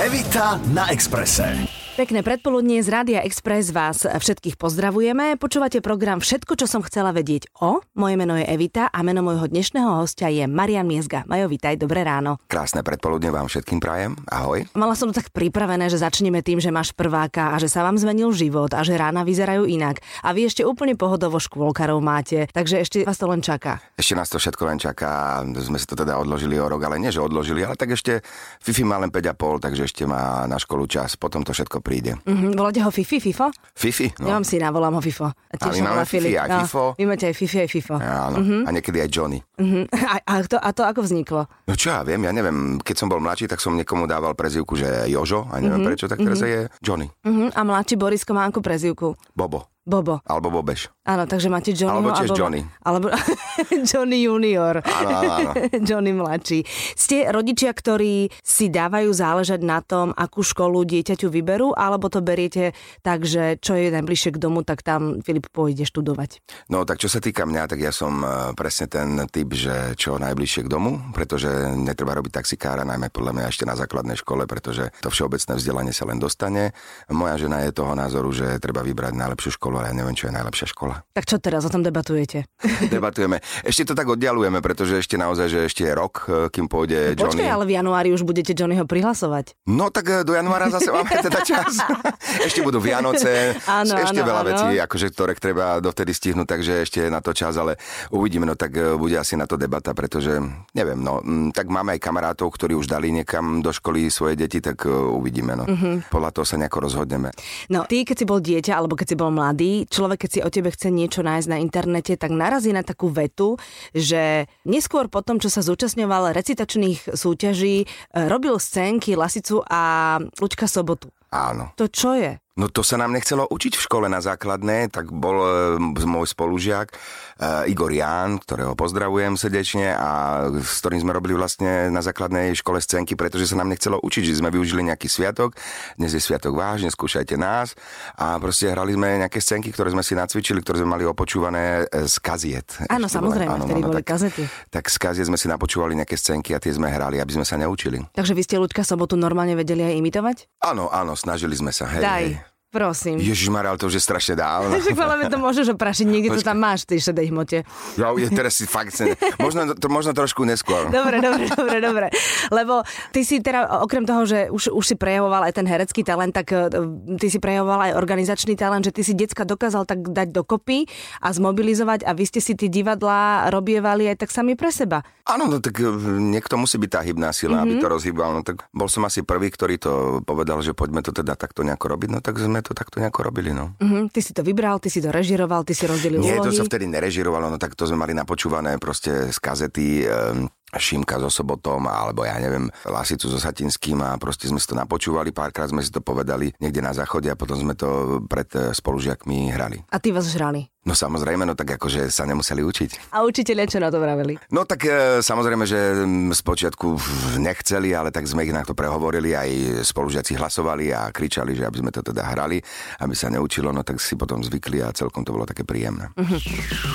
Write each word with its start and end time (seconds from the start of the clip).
Evita 0.00 0.56
na 0.72 0.88
Exprese. 0.88 1.79
Pekné 2.00 2.24
predpoludnie 2.24 2.80
z 2.80 2.88
Rádia 2.88 3.20
Express 3.28 3.76
vás 3.76 4.08
všetkých 4.08 4.56
pozdravujeme. 4.56 5.36
Počúvate 5.36 5.84
program 5.84 6.24
Všetko, 6.24 6.56
čo 6.56 6.64
som 6.64 6.80
chcela 6.80 7.12
vedieť 7.12 7.52
o. 7.60 7.84
Moje 7.92 8.16
meno 8.16 8.40
je 8.40 8.48
Evita 8.48 8.88
a 8.88 9.04
meno 9.04 9.20
môjho 9.20 9.44
dnešného 9.44 10.00
hostia 10.00 10.32
je 10.32 10.48
Marian 10.48 10.88
Miezga. 10.88 11.28
Majo, 11.28 11.52
vítaj, 11.52 11.76
dobré 11.76 12.00
ráno. 12.00 12.40
Krásne 12.48 12.80
predpoludne 12.80 13.28
vám 13.28 13.52
všetkým 13.52 13.84
prajem. 13.84 14.16
Ahoj. 14.32 14.64
Mala 14.72 14.96
som 14.96 15.12
to 15.12 15.20
tak 15.20 15.28
pripravené, 15.28 15.92
že 15.92 16.00
začneme 16.00 16.40
tým, 16.40 16.56
že 16.56 16.72
máš 16.72 16.96
prváka 16.96 17.52
a 17.52 17.60
že 17.60 17.68
sa 17.68 17.84
vám 17.84 18.00
zmenil 18.00 18.32
život 18.32 18.72
a 18.72 18.80
že 18.80 18.96
rána 18.96 19.20
vyzerajú 19.20 19.68
inak. 19.68 20.00
A 20.24 20.32
vy 20.32 20.48
ešte 20.48 20.64
úplne 20.64 20.96
pohodovo 20.96 21.36
škôlkarov 21.36 22.00
máte, 22.00 22.48
takže 22.56 22.80
ešte 22.80 23.04
vás 23.04 23.20
to 23.20 23.28
len 23.28 23.44
čaká. 23.44 23.76
Ešte 24.00 24.16
nás 24.16 24.32
to 24.32 24.40
všetko 24.40 24.62
len 24.64 24.80
čaká. 24.80 25.44
Sme 25.44 25.76
si 25.76 25.84
to 25.84 26.00
teda 26.00 26.16
odložili 26.16 26.56
o 26.56 26.64
rok, 26.64 26.80
ale 26.80 26.96
nie, 26.96 27.12
že 27.12 27.20
odložili, 27.20 27.60
ale 27.60 27.76
tak 27.76 27.92
ešte 27.92 28.24
Fifi 28.64 28.88
má 28.88 28.96
len 28.96 29.12
5,5, 29.12 29.68
takže 29.68 29.84
ešte 29.84 30.08
má 30.08 30.48
na 30.48 30.56
školu 30.56 30.88
čas. 30.88 31.20
Potom 31.20 31.44
to 31.44 31.52
všetko 31.52 31.89
príde. 31.90 32.14
Mm-hmm. 32.22 32.54
Voláte 32.54 32.78
ho 32.86 32.90
Fifi, 32.94 33.18
Fifo? 33.18 33.50
Fifi, 33.74 34.14
no. 34.22 34.30
Ja 34.30 34.38
mám 34.38 34.46
syna, 34.46 34.70
volám 34.70 34.94
ho 34.94 35.02
Fifo. 35.02 35.26
A 35.26 35.54
my 35.58 35.82
máme 35.82 36.06
Fifi 36.06 36.38
aj 36.38 36.62
Fifo. 36.62 36.94
Vy 36.94 37.04
máte 37.10 37.26
aj 37.26 37.34
Fifi, 37.34 37.58
aj 37.66 37.70
Fifo. 37.74 37.98
Áno, 37.98 38.38
mm-hmm. 38.38 38.62
a 38.62 38.68
niekedy 38.70 38.98
aj 39.02 39.08
Johnny. 39.10 39.42
Mm-hmm. 39.58 39.84
A, 39.90 40.14
a, 40.22 40.34
to, 40.46 40.56
a 40.62 40.70
to 40.70 40.86
ako 40.86 41.02
vzniklo? 41.02 41.50
No 41.66 41.74
čo 41.74 41.90
ja 41.90 42.06
viem, 42.06 42.22
ja 42.22 42.30
neviem, 42.30 42.78
keď 42.78 42.94
som 42.94 43.10
bol 43.10 43.18
mladší, 43.18 43.50
tak 43.50 43.58
som 43.58 43.74
niekomu 43.74 44.06
dával 44.06 44.38
prezivku, 44.38 44.78
že 44.78 45.10
Jožo, 45.10 45.50
a 45.50 45.58
neviem 45.58 45.82
mm-hmm. 45.82 45.88
prečo, 45.90 46.06
tak 46.06 46.22
teraz 46.22 46.38
mm-hmm. 46.38 46.70
je 46.70 46.78
Johnny. 46.78 47.08
Mm-hmm. 47.26 47.48
A 47.58 47.60
mladší 47.66 47.98
Borisko 47.98 48.30
má 48.30 48.46
akú 48.46 48.62
prezivku? 48.62 49.18
Bobo. 49.34 49.66
Bobo. 49.90 50.22
Alebo 50.22 50.54
Bobeš. 50.54 50.94
Áno, 51.02 51.26
takže 51.26 51.50
máte 51.50 51.74
Johnnyho 51.74 52.06
Alebo 52.06 52.10
tiež. 52.14 52.30
Johnny. 52.38 52.62
Alebo 52.86 53.10
Johnny 53.90 54.22
junior. 54.22 54.78
Áno, 54.86 55.18
áno. 55.18 55.50
Johnny 55.88 56.14
mladší. 56.14 56.62
Ste 56.94 57.26
rodičia, 57.34 57.74
ktorí 57.74 58.30
si 58.38 58.70
dávajú 58.70 59.10
záležať 59.10 59.60
na 59.66 59.82
tom, 59.82 60.14
akú 60.14 60.46
školu 60.46 60.86
dieťaťu 60.86 61.26
vyberú, 61.26 61.74
alebo 61.74 62.06
to 62.06 62.22
beriete 62.22 62.70
tak, 63.02 63.26
že 63.26 63.58
čo 63.58 63.74
je 63.74 63.90
najbližšie 63.90 64.38
k 64.38 64.38
domu, 64.38 64.62
tak 64.62 64.86
tam 64.86 65.18
Filip 65.26 65.50
pôjde 65.50 65.82
študovať? 65.82 66.38
No 66.70 66.86
tak 66.86 67.02
čo 67.02 67.10
sa 67.10 67.18
týka 67.18 67.42
mňa, 67.42 67.66
tak 67.66 67.82
ja 67.82 67.90
som 67.90 68.22
eh, 68.22 68.30
presne 68.54 68.86
ten 68.86 69.26
typ, 69.26 69.50
že 69.50 69.98
čo 69.98 70.14
najbližšie 70.20 70.68
k 70.68 70.72
domu, 70.72 71.10
pretože 71.10 71.50
netreba 71.74 72.14
robiť 72.14 72.38
taxikára, 72.38 72.86
najmä 72.86 73.10
podľa 73.10 73.34
mňa 73.34 73.50
ešte 73.50 73.66
na 73.66 73.74
základnej 73.74 74.14
škole, 74.14 74.46
pretože 74.46 74.94
to 75.02 75.10
všeobecné 75.10 75.58
vzdelanie 75.58 75.90
sa 75.96 76.06
len 76.06 76.22
dostane. 76.22 76.70
Moja 77.10 77.40
žena 77.40 77.66
je 77.66 77.74
toho 77.74 77.96
názoru, 77.96 78.30
že 78.30 78.60
treba 78.62 78.84
vybrať 78.84 79.16
najlepšiu 79.16 79.56
školu, 79.56 79.79
ale 79.80 79.88
ja 79.90 79.94
neviem, 79.96 80.12
čo 80.12 80.28
je 80.28 80.36
najlepšia 80.36 80.66
škola. 80.68 81.00
Tak 81.16 81.24
čo 81.24 81.40
teraz 81.40 81.64
o 81.64 81.72
tom 81.72 81.80
debatujete? 81.80 82.44
Debatujeme. 82.94 83.40
Ešte 83.64 83.88
to 83.88 83.94
tak 83.96 84.04
oddialujeme, 84.12 84.60
pretože 84.60 85.00
ešte 85.00 85.16
naozaj, 85.16 85.48
že 85.48 85.58
ešte 85.64 85.88
je 85.88 85.92
rok, 85.96 86.28
eh, 86.28 86.52
kým 86.52 86.68
pôjde 86.68 87.16
No, 87.16 87.26
Johnny. 87.26 87.40
Počkaj, 87.40 87.50
ale 87.56 87.64
v 87.64 87.72
januári 87.80 88.08
už 88.12 88.22
budete 88.28 88.52
Johnnyho 88.52 88.84
prihlasovať. 88.84 89.56
No 89.64 89.88
tak 89.88 90.04
eh, 90.12 90.20
do 90.20 90.36
januára 90.36 90.68
zase 90.68 90.92
máme 90.92 91.08
teda 91.08 91.40
čas. 91.40 91.80
ešte 92.46 92.60
budú 92.60 92.78
Vianoce, 92.78 93.56
Áno, 93.64 93.96
ešte 93.96 94.20
áno, 94.20 94.28
veľa 94.28 94.42
áno. 94.44 94.50
vecí, 94.52 94.68
akože, 94.76 95.06
ktoré 95.16 95.32
treba 95.40 95.80
dovtedy 95.80 96.12
stihnúť, 96.12 96.46
takže 96.46 96.72
ešte 96.84 96.98
je 97.06 97.10
na 97.10 97.24
to 97.24 97.32
čas, 97.32 97.56
ale 97.56 97.80
uvidíme, 98.12 98.44
no 98.44 98.52
tak 98.52 98.76
eh, 98.76 98.92
bude 99.00 99.16
asi 99.16 99.40
na 99.40 99.48
to 99.48 99.56
debata, 99.56 99.96
pretože 99.96 100.36
neviem, 100.76 101.00
no 101.00 101.24
mm, 101.24 101.56
tak 101.56 101.72
máme 101.72 101.96
aj 101.96 102.00
kamarátov, 102.04 102.52
ktorí 102.52 102.76
už 102.76 102.84
dali 102.90 103.08
niekam 103.08 103.64
do 103.64 103.72
školy 103.72 104.12
svoje 104.12 104.36
deti, 104.36 104.60
tak 104.60 104.84
uvidíme, 104.90 105.56
no. 105.56 105.64
Mhm. 105.64 106.12
Podľa 106.12 106.30
toho 106.34 106.44
sa 106.44 106.56
nejako 106.60 106.90
rozhodneme. 106.90 107.30
No, 107.70 107.86
ty, 107.86 108.02
keď 108.02 108.16
si 108.16 108.26
bol 108.26 108.40
dieťa, 108.42 108.72
alebo 108.74 108.96
keď 108.96 109.06
si 109.14 109.16
bol 109.16 109.30
mladý, 109.30 109.59
človek, 109.86 110.26
keď 110.26 110.30
si 110.30 110.40
o 110.40 110.50
tebe 110.50 110.72
chce 110.72 110.88
niečo 110.88 111.20
nájsť 111.20 111.48
na 111.50 111.58
internete, 111.60 112.16
tak 112.16 112.32
narazí 112.32 112.72
na 112.72 112.80
takú 112.80 113.12
vetu, 113.12 113.60
že 113.92 114.48
neskôr 114.64 115.06
po 115.12 115.20
tom, 115.20 115.38
čo 115.38 115.52
sa 115.52 115.60
zúčastňoval 115.60 116.32
recitačných 116.32 117.12
súťaží, 117.14 117.84
e, 117.84 117.86
robil 118.26 118.56
scénky 118.56 119.14
Lasicu 119.14 119.62
a 119.68 120.16
Lučka 120.40 120.64
Sobotu. 120.66 121.12
Áno. 121.30 121.70
To 121.78 121.86
čo 121.86 122.18
je? 122.18 122.42
No 122.60 122.68
to 122.68 122.84
sa 122.84 123.00
nám 123.00 123.16
nechcelo 123.16 123.48
učiť 123.48 123.80
v 123.80 123.84
škole 123.88 124.06
na 124.12 124.20
základné, 124.20 124.92
tak 124.92 125.08
bol 125.08 125.32
e, 125.40 125.80
môj 126.04 126.28
spolužiak 126.28 126.92
e, 126.92 127.72
Igor 127.72 127.88
Ján, 127.88 128.36
ktorého 128.36 128.76
pozdravujem 128.76 129.32
srdečne 129.40 129.96
a 129.96 130.44
s 130.60 130.84
ktorým 130.84 131.00
sme 131.00 131.16
robili 131.16 131.32
vlastne 131.40 131.88
na 131.88 132.04
základnej 132.04 132.52
škole 132.52 132.76
scénky, 132.76 133.16
pretože 133.16 133.48
sa 133.48 133.56
nám 133.56 133.72
nechcelo 133.72 133.96
učiť, 134.04 134.28
že 134.28 134.44
sme 134.44 134.52
využili 134.52 134.84
nejaký 134.92 135.08
sviatok, 135.08 135.56
dnes 135.96 136.12
je 136.12 136.20
sviatok 136.20 136.52
vážne, 136.52 136.92
skúšajte 136.92 137.40
nás 137.40 137.72
a 138.20 138.36
proste 138.36 138.68
hrali 138.68 138.92
sme 138.92 139.24
nejaké 139.24 139.40
scénky, 139.40 139.72
ktoré 139.72 139.96
sme 139.96 140.04
si 140.04 140.12
nacvičili, 140.12 140.60
ktoré 140.60 140.84
sme 140.84 141.00
mali 141.00 141.08
opočúvané 141.08 141.88
e, 141.88 142.04
z 142.04 142.20
kaziet. 142.20 142.76
Áno, 142.92 143.08
Ešte 143.08 143.24
samozrejme, 143.24 143.56
áno, 143.56 143.64
vtedy 143.64 143.80
áno, 143.80 143.88
boli 143.88 144.04
tak, 144.04 144.20
kazety. 144.20 144.44
Tak 144.68 144.84
z 144.92 144.96
kaziet 145.00 145.26
sme 145.32 145.40
si 145.40 145.48
napočúvali 145.48 145.96
nejaké 145.96 146.20
scénky 146.20 146.52
a 146.52 146.60
tie 146.60 146.76
sme 146.76 146.92
hrali, 146.92 147.24
aby 147.24 147.40
sme 147.40 147.48
sa 147.48 147.56
neučili. 147.56 148.04
Takže 148.12 148.36
vy 148.36 148.42
ste 148.44 148.60
Lučka 148.60 148.84
Sobotu 148.84 149.16
normálne 149.16 149.56
vedeli 149.56 149.80
aj 149.80 149.96
imitovať? 149.96 150.36
Áno, 150.60 150.92
áno, 150.92 151.16
snažili 151.16 151.56
sme 151.56 151.72
sa. 151.72 151.88
Hej, 151.88 152.04
Daj, 152.04 152.24
hej. 152.28 152.49
Prosím. 152.70 153.18
Ježiš 153.18 153.50
ale 153.50 153.76
to 153.76 153.90
už 153.90 153.98
je 153.98 154.02
strašne 154.02 154.34
dávno. 154.38 154.78
Však 154.80 154.94
mňa 154.94 155.28
to 155.28 155.38
môžeš 155.42 155.66
oprašiť, 155.74 156.06
niekde 156.06 156.38
to 156.38 156.42
tam 156.46 156.62
máš 156.62 156.86
tej 156.86 157.10
šedej 157.10 157.34
hmote. 157.34 157.58
Ja, 157.98 158.14
je 158.14 158.30
teraz 158.30 158.56
si 158.56 158.64
fakt... 158.64 158.94
Sen... 158.94 159.18
Možno, 159.42 159.74
to, 159.74 159.90
možno 159.90 160.14
trošku 160.14 160.46
neskôr. 160.46 160.88
Dobre, 160.88 161.18
dobre, 161.18 161.50
dobre, 161.58 161.78
dobre. 161.82 162.06
Lebo 162.54 162.86
ty 163.10 163.26
si 163.26 163.42
teda, 163.42 163.82
okrem 163.82 164.06
toho, 164.06 164.22
že 164.24 164.48
už, 164.48 164.70
už 164.70 164.84
si 164.86 164.94
prejavoval 164.94 165.50
aj 165.50 165.58
ten 165.58 165.66
herecký 165.66 166.06
talent, 166.06 166.30
tak 166.30 166.54
eh, 166.54 166.70
ty 167.18 167.26
si 167.26 167.42
prejavoval 167.42 167.90
aj 167.90 167.92
organizačný 167.98 168.54
talent, 168.54 168.86
že 168.86 168.94
ty 168.94 169.02
si 169.02 169.18
decka 169.18 169.42
dokázal 169.42 169.84
tak 169.84 170.06
dať 170.06 170.30
dokopy 170.30 170.86
a 171.20 171.34
zmobilizovať 171.34 172.06
a 172.06 172.14
vy 172.14 172.24
ste 172.24 172.38
si 172.38 172.54
tie 172.54 172.70
divadlá 172.70 173.50
robievali 173.50 174.06
aj 174.06 174.22
tak 174.22 174.30
sami 174.30 174.54
pre 174.54 174.70
seba. 174.70 175.02
Áno, 175.26 175.50
no 175.50 175.58
tak 175.58 175.78
e, 175.82 175.90
niekto 176.18 176.54
musí 176.56 176.78
byť 176.78 176.90
tá 176.90 177.00
hybná 177.02 177.30
sila, 177.34 177.60
mm-hmm. 177.60 177.76
aby 177.76 177.82
to 177.82 177.86
rozhýbal. 177.90 178.30
No 178.36 178.42
tak 178.46 178.66
bol 178.70 178.86
som 178.86 179.04
asi 179.06 179.26
prvý, 179.26 179.50
ktorý 179.50 179.76
to 179.76 179.92
povedal, 180.22 180.62
že 180.62 180.72
poďme 180.72 181.02
to 181.02 181.10
teda 181.10 181.34
takto 181.34 181.66
nejako 181.66 181.86
robiť. 181.96 182.08
No 182.10 182.18
tak 182.22 182.38
sme 182.38 182.59
to 182.62 182.72
takto 182.72 183.00
nejako 183.00 183.22
robili, 183.22 183.50
no. 183.50 183.74
Mhm, 183.78 184.08
ty 184.08 184.20
si 184.20 184.32
to 184.32 184.42
vybral, 184.42 184.78
ty 184.78 184.88
si 184.88 185.00
to 185.00 185.08
režiroval, 185.08 185.64
ty 185.64 185.74
si 185.74 185.86
rozdelil 185.86 186.20
Nie, 186.20 186.38
to 186.38 186.48
úlohy. 186.48 186.56
sa 186.56 186.64
vtedy 186.64 186.86
nerežirovalo, 186.86 187.48
no 187.48 187.58
tak 187.58 187.74
to 187.74 187.84
sme 187.84 187.98
mali 187.98 188.12
napočúvané 188.12 188.76
proste 188.76 189.28
z 189.28 189.38
kazety 189.38 190.04
um, 190.04 190.46
Šimka 190.76 191.18
so 191.18 191.30
Sobotom, 191.32 191.88
alebo 191.90 192.22
ja 192.22 192.38
neviem, 192.38 192.70
Lasicu 192.86 193.26
so 193.26 193.38
Satinským 193.40 193.98
a 194.04 194.14
proste 194.20 194.46
sme 194.46 194.62
si 194.62 194.70
to 194.70 194.78
napočúvali, 194.78 195.34
párkrát 195.34 195.66
sme 195.70 195.82
si 195.82 195.90
to 195.90 195.98
povedali 196.04 196.54
niekde 196.62 196.84
na 196.84 196.94
záchode 196.94 197.26
a 197.26 197.38
potom 197.38 197.58
sme 197.58 197.74
to 197.74 198.20
pred 198.30 198.46
eh, 198.54 198.70
spolužiakmi 198.70 199.50
hrali. 199.50 199.82
A 199.90 199.98
ty 199.98 200.14
vás 200.14 200.30
žrali. 200.30 200.70
No 200.80 200.96
samozrejme, 200.96 201.44
no 201.44 201.52
tak 201.52 201.76
akože 201.76 202.08
sa 202.08 202.24
nemuseli 202.24 202.64
učiť. 202.64 203.12
A 203.12 203.20
učiteľia 203.20 203.68
čo 203.68 203.84
na 203.84 203.92
to 203.92 204.00
vraveli? 204.00 204.40
No 204.48 204.64
tak 204.64 204.88
e, 204.88 205.20
samozrejme, 205.20 205.68
že 205.68 206.08
spočiatku 206.32 206.96
nechceli, 207.36 207.92
ale 207.92 208.08
tak 208.08 208.24
sme 208.24 208.48
ich 208.48 208.54
na 208.56 208.64
to 208.64 208.72
prehovorili, 208.72 209.36
aj 209.36 209.84
spolužiaci 209.84 210.40
hlasovali 210.40 210.88
a 210.88 211.12
kričali, 211.12 211.52
že 211.52 211.68
aby 211.68 211.84
sme 211.84 211.92
to 211.92 212.00
teda 212.00 212.24
hrali, 212.32 212.64
aby 213.04 213.12
sa 213.12 213.28
neučilo, 213.28 213.76
no 213.76 213.84
tak 213.84 214.00
si 214.00 214.16
potom 214.16 214.40
zvykli 214.40 214.80
a 214.80 214.88
celkom 214.96 215.20
to 215.20 215.36
bolo 215.36 215.44
také 215.44 215.68
príjemné. 215.68 216.16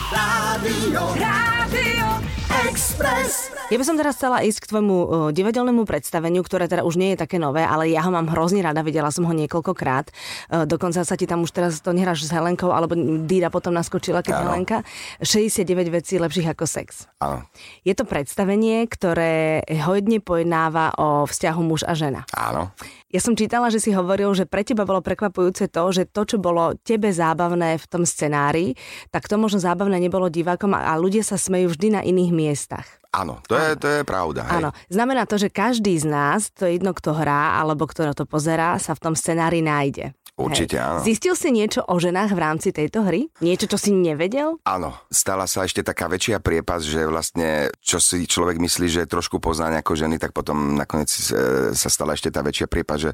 Rádio, 0.10 1.02
Rádio 1.22 2.45
Express. 2.76 3.56
Ja 3.72 3.80
by 3.80 3.86
som 3.88 3.96
teraz 3.96 4.20
chcela 4.20 4.44
ísť 4.44 4.68
k 4.68 4.70
tvojmu 4.76 4.96
uh, 5.00 5.08
divadelnému 5.32 5.88
predstaveniu, 5.88 6.44
ktoré 6.44 6.68
teda 6.68 6.84
už 6.84 7.00
nie 7.00 7.16
je 7.16 7.24
také 7.24 7.40
nové, 7.40 7.64
ale 7.64 7.88
ja 7.88 8.04
ho 8.04 8.12
mám 8.12 8.28
hrozne 8.28 8.60
rada, 8.60 8.84
videla 8.84 9.16
som 9.16 9.24
ho 9.24 9.32
niekoľkokrát. 9.32 10.12
Uh, 10.52 10.68
dokonca 10.68 11.00
sa 11.08 11.16
ti 11.16 11.24
tam 11.24 11.48
už 11.48 11.56
teraz 11.56 11.80
to 11.80 11.96
nehráš 11.96 12.28
s 12.28 12.36
Helenkou, 12.36 12.76
alebo 12.76 13.00
Díra 13.24 13.48
potom 13.48 13.72
naskočila, 13.72 14.20
keď 14.20 14.44
Áno. 14.44 14.52
Helenka. 14.52 14.84
69 15.24 15.88
vecí 15.88 16.20
lepších 16.20 16.52
ako 16.52 16.68
sex. 16.68 17.08
Áno, 17.24 17.48
Je 17.88 17.96
to 17.96 18.04
predstavenie, 18.04 18.84
ktoré 18.92 19.64
hodne 19.88 20.20
pojednáva 20.20 21.00
o 21.00 21.24
vzťahu 21.24 21.62
muž 21.64 21.88
a 21.88 21.96
žena. 21.96 22.28
áno. 22.36 22.76
Ja 23.16 23.24
som 23.24 23.32
čítala, 23.32 23.72
že 23.72 23.80
si 23.80 23.96
hovoril, 23.96 24.28
že 24.36 24.44
pre 24.44 24.68
teba 24.68 24.84
bolo 24.84 25.00
prekvapujúce 25.00 25.72
to, 25.72 25.84
že 25.96 26.04
to, 26.04 26.28
čo 26.28 26.36
bolo 26.36 26.76
tebe 26.84 27.08
zábavné 27.16 27.80
v 27.80 27.86
tom 27.88 28.04
scenári, 28.04 28.76
tak 29.08 29.32
to 29.32 29.40
možno 29.40 29.64
zábavné 29.64 30.04
nebolo 30.04 30.28
divákom 30.28 30.76
a 30.76 30.92
ľudia 31.00 31.24
sa 31.24 31.40
smejú 31.40 31.72
vždy 31.72 31.96
na 31.96 32.02
iných 32.04 32.36
miestach. 32.36 32.84
Áno, 33.16 33.40
to 33.48 33.56
je, 33.56 33.80
to 33.80 33.88
je 33.88 34.02
pravda. 34.04 34.44
Hej. 34.44 34.60
Áno, 34.60 34.70
znamená 34.92 35.24
to, 35.24 35.40
že 35.40 35.48
každý 35.48 35.96
z 35.96 36.12
nás, 36.12 36.52
to 36.52 36.68
je 36.68 36.76
jedno, 36.76 36.92
kto 36.92 37.16
hrá 37.16 37.56
alebo 37.56 37.88
kto 37.88 38.12
to 38.12 38.28
pozerá, 38.28 38.76
sa 38.84 38.92
v 38.92 39.08
tom 39.08 39.16
scenári 39.16 39.64
nájde. 39.64 40.12
Určite 40.36 40.76
Hej. 40.76 40.84
áno. 40.84 41.00
Zistil 41.00 41.36
si 41.40 41.50
niečo 41.56 41.80
o 41.88 41.96
ženách 41.96 42.36
v 42.36 42.40
rámci 42.44 42.70
tejto 42.76 43.08
hry? 43.08 43.32
Niečo, 43.40 43.72
čo 43.72 43.80
si 43.80 43.96
nevedel? 43.96 44.60
Áno, 44.68 44.92
stala 45.08 45.48
sa 45.48 45.64
ešte 45.64 45.80
taká 45.80 46.12
väčšia 46.12 46.44
priepas, 46.44 46.84
že 46.84 47.08
vlastne, 47.08 47.72
čo 47.80 48.04
si 48.04 48.28
človek 48.28 48.60
myslí, 48.60 48.88
že 48.92 49.02
trošku 49.08 49.40
pozná 49.40 49.72
ako 49.80 49.96
ženy, 49.96 50.20
tak 50.20 50.36
potom 50.36 50.76
nakoniec 50.76 51.08
e, 51.08 51.72
sa 51.72 51.88
stala 51.88 52.20
ešte 52.20 52.36
tá 52.36 52.44
väčšia 52.44 52.68
priepas, 52.68 53.00
že 53.00 53.12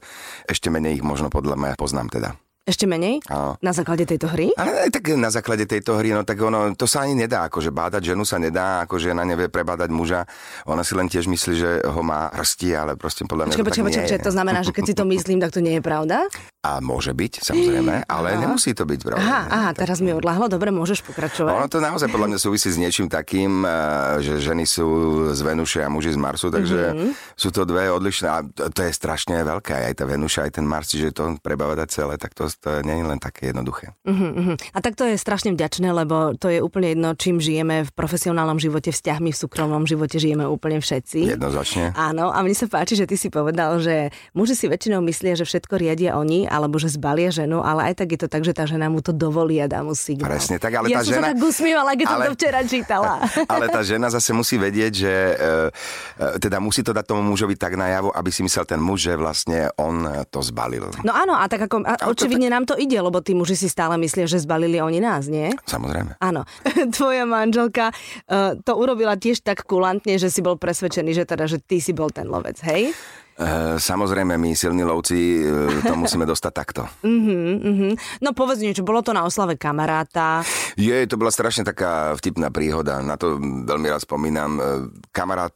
ešte 0.49 0.73
menej 0.73 0.97
ich 0.97 1.05
možno 1.05 1.29
podľa 1.29 1.61
mňa 1.61 1.73
poznám 1.77 2.09
teda. 2.09 2.33
Ešte 2.61 2.85
menej? 2.85 3.25
Áno. 3.25 3.57
Na 3.57 3.73
základe 3.73 4.05
tejto 4.05 4.29
hry? 4.29 4.53
Aj 4.53 4.85
tak 4.93 5.17
na 5.17 5.33
základe 5.33 5.65
tejto 5.65 5.97
hry, 5.97 6.13
no 6.13 6.21
tak 6.21 6.37
ono, 6.37 6.77
to 6.77 6.85
sa 6.85 7.01
ani 7.01 7.17
nedá, 7.17 7.49
akože 7.49 7.73
bádať 7.73 8.13
ženu 8.13 8.21
sa 8.21 8.37
nedá, 8.37 8.85
ako 8.85 9.01
žena 9.01 9.25
nevie 9.25 9.49
prebádať 9.49 9.89
muža. 9.89 10.29
Ona 10.69 10.85
si 10.85 10.93
len 10.93 11.09
tiež 11.09 11.25
myslí, 11.25 11.53
že 11.57 11.69
ho 11.81 12.01
má 12.01 12.29
hrsti, 12.31 12.69
ale 12.71 12.93
proste 12.93 13.25
podľa 13.25 13.49
mňa 13.49 13.51
Počkaj, 13.51 13.65
to 13.65 13.69
počkaj, 13.81 14.05
tak 14.07 14.21
je. 14.21 14.27
to 14.29 14.31
znamená, 14.31 14.61
že 14.61 14.71
keď 14.71 14.83
si 14.85 14.93
to 14.93 15.03
myslím, 15.03 15.41
tak 15.41 15.49
to 15.49 15.57
nie 15.57 15.73
je 15.73 15.83
pravda? 15.83 16.29
A 16.61 16.77
môže 16.77 17.09
byť, 17.09 17.41
samozrejme, 17.41 18.05
ale 18.13 18.27
Aha. 18.29 18.39
nemusí 18.39 18.71
to 18.71 18.85
byť, 18.85 18.99
pravda. 19.01 19.17
Aha, 19.19 19.41
aha, 19.49 19.69
teraz 19.73 19.97
mi 19.97 20.13
odláhlo, 20.13 20.45
dobre, 20.45 20.69
môžeš 20.69 21.01
pokračovať. 21.01 21.57
Ono 21.57 21.65
to 21.65 21.81
naozaj 21.81 22.07
podľa 22.07 22.29
mňa 22.29 22.39
súvisí 22.39 22.69
s 22.69 22.77
niečím 22.77 23.09
takým, 23.09 23.65
eh, 23.65 23.73
že 24.21 24.37
ženy 24.37 24.69
sú 24.69 24.85
z 25.33 25.41
Venuše 25.41 25.81
a 25.81 25.89
muži 25.89 26.13
z 26.13 26.21
Marsu, 26.21 26.53
takže 26.53 26.93
Mhm. 26.93 27.09
sú 27.33 27.49
to 27.49 27.65
dve 27.65 27.89
odlišné 27.89 28.27
a 28.29 28.45
to, 28.45 28.69
to 28.69 28.85
je 28.85 28.93
strašne 28.93 29.33
veľké, 29.33 29.89
aj 29.89 29.97
tá 29.97 30.05
Venuša, 30.05 30.45
aj 30.45 30.51
ten 30.53 30.65
Mars, 30.67 30.93
čiže 30.93 31.09
to 31.09 31.41
prebavať 31.41 31.89
celé, 31.89 32.13
tak 32.15 32.37
to, 32.37 32.50
to 32.57 32.83
nie 32.83 32.99
je 32.99 33.05
len 33.05 33.19
také 33.21 33.53
jednoduché. 33.53 33.93
Uh-huh, 34.03 34.31
uh-huh. 34.33 34.55
A 34.73 34.79
tak 34.83 34.97
to 34.97 35.05
je 35.07 35.15
strašne 35.15 35.53
vďačné, 35.53 35.93
lebo 35.93 36.33
to 36.35 36.49
je 36.49 36.59
úplne 36.59 36.91
jedno, 36.91 37.15
čím 37.15 37.37
žijeme 37.37 37.87
v 37.87 37.91
profesionálnom 37.93 38.57
živote, 38.57 38.89
vzťahmi 38.91 39.29
v 39.31 39.37
súkromnom 39.37 39.85
živote 39.85 40.17
žijeme 40.17 40.43
úplne 40.47 40.81
všetci. 40.81 41.37
Jednoznačne. 41.37 41.95
Áno, 41.95 42.33
a 42.33 42.41
mne 42.41 42.55
sa 42.57 42.67
páči, 42.67 42.97
že 42.97 43.05
ty 43.07 43.15
si 43.15 43.31
povedal, 43.31 43.79
že 43.79 44.09
muži 44.35 44.57
si 44.57 44.65
väčšinou 44.67 44.99
myslia, 45.05 45.37
že 45.37 45.45
všetko 45.47 45.77
riadia 45.77 46.17
oni, 46.17 46.49
alebo 46.49 46.81
že 46.81 46.91
zbalia 46.91 47.31
ženu, 47.31 47.61
ale 47.61 47.93
aj 47.93 48.03
tak 48.03 48.15
je 48.15 48.19
to 48.25 48.27
tak, 48.27 48.41
že 48.43 48.51
tá 48.55 48.65
žena 48.65 48.89
mu 48.89 48.99
to 48.99 49.13
dovolí 49.13 49.61
a 49.61 49.69
dá 49.69 49.85
mu 49.85 49.93
signál. 49.93 50.31
Presne 50.33 50.57
tak, 50.57 50.73
ale 50.75 50.89
ja 50.89 50.99
tá 50.99 51.07
som 51.07 51.13
žena- 51.15 51.29
sa 51.29 51.31
tak 51.35 51.39
usmievala, 51.43 51.91
keď 51.95 52.05
som 52.07 52.19
ale- 52.19 52.27
to 52.27 52.33
včera 52.35 52.59
čítala. 52.65 53.13
Ale 53.51 53.67
tá 53.67 53.83
žena 53.83 54.07
zase 54.07 54.31
musí 54.31 54.55
vedieť, 54.55 54.91
že 54.95 55.11
e, 55.11 55.33
e, 55.35 56.39
teda 56.39 56.63
musí 56.63 56.81
to 56.81 56.95
dať 56.95 57.03
tomu 57.03 57.21
mužovi 57.35 57.59
tak 57.59 57.75
najavo, 57.75 58.13
aby 58.15 58.29
si 58.31 58.41
myslel 58.41 58.63
ten 58.63 58.79
muž, 58.79 59.11
že 59.11 59.13
vlastne 59.19 59.67
on 59.75 60.07
to 60.31 60.39
zbalil. 60.39 60.87
No 61.03 61.11
áno, 61.11 61.35
a 61.35 61.45
tak 61.51 61.67
ako, 61.67 61.83
a 61.83 61.99
očividne 62.41 62.57
nám 62.57 62.65
to 62.65 62.73
ide, 62.73 62.97
lebo 62.97 63.21
tí 63.21 63.37
muži 63.37 63.53
si 63.53 63.67
stále 63.69 64.01
myslia, 64.01 64.25
že 64.25 64.41
zbalili 64.41 64.81
oni 64.81 64.97
nás, 64.97 65.29
nie? 65.29 65.53
Samozrejme. 65.69 66.17
Áno, 66.17 66.41
tvoja 66.97 67.29
manželka 67.29 67.93
uh, 67.93 68.57
to 68.65 68.73
urobila 68.73 69.13
tiež 69.13 69.45
tak 69.45 69.69
kulantne, 69.69 70.17
že 70.17 70.33
si 70.33 70.41
bol 70.41 70.57
presvedčený, 70.57 71.13
že 71.13 71.23
teda, 71.29 71.45
že 71.45 71.61
ty 71.61 71.77
si 71.77 71.93
bol 71.93 72.09
ten 72.09 72.25
lovec, 72.25 72.57
hej? 72.65 72.97
E, 73.37 73.79
samozrejme, 73.79 74.37
my 74.37 74.53
silní 74.53 74.83
lovci 74.83 75.41
e, 75.41 75.81
to 75.87 75.95
musíme 75.95 76.27
dostať 76.27 76.53
takto. 76.53 76.83
Uh-huh. 77.03 77.93
No 78.21 78.37
povedz 78.37 78.61
niečo, 78.61 78.85
bolo 78.85 79.01
to 79.01 79.11
na 79.11 79.25
oslave 79.25 79.57
kamaráta. 79.57 80.45
Je, 80.77 80.93
to 81.09 81.17
bola 81.17 81.33
strašne 81.33 81.65
taká 81.65 82.13
vtipná 82.15 82.53
príhoda, 82.53 83.01
na 83.01 83.17
to 83.17 83.39
veľmi 83.41 83.87
rád 83.89 84.05
spomínam. 84.05 84.51
E, 84.57 84.61
Kamarát 85.11 85.53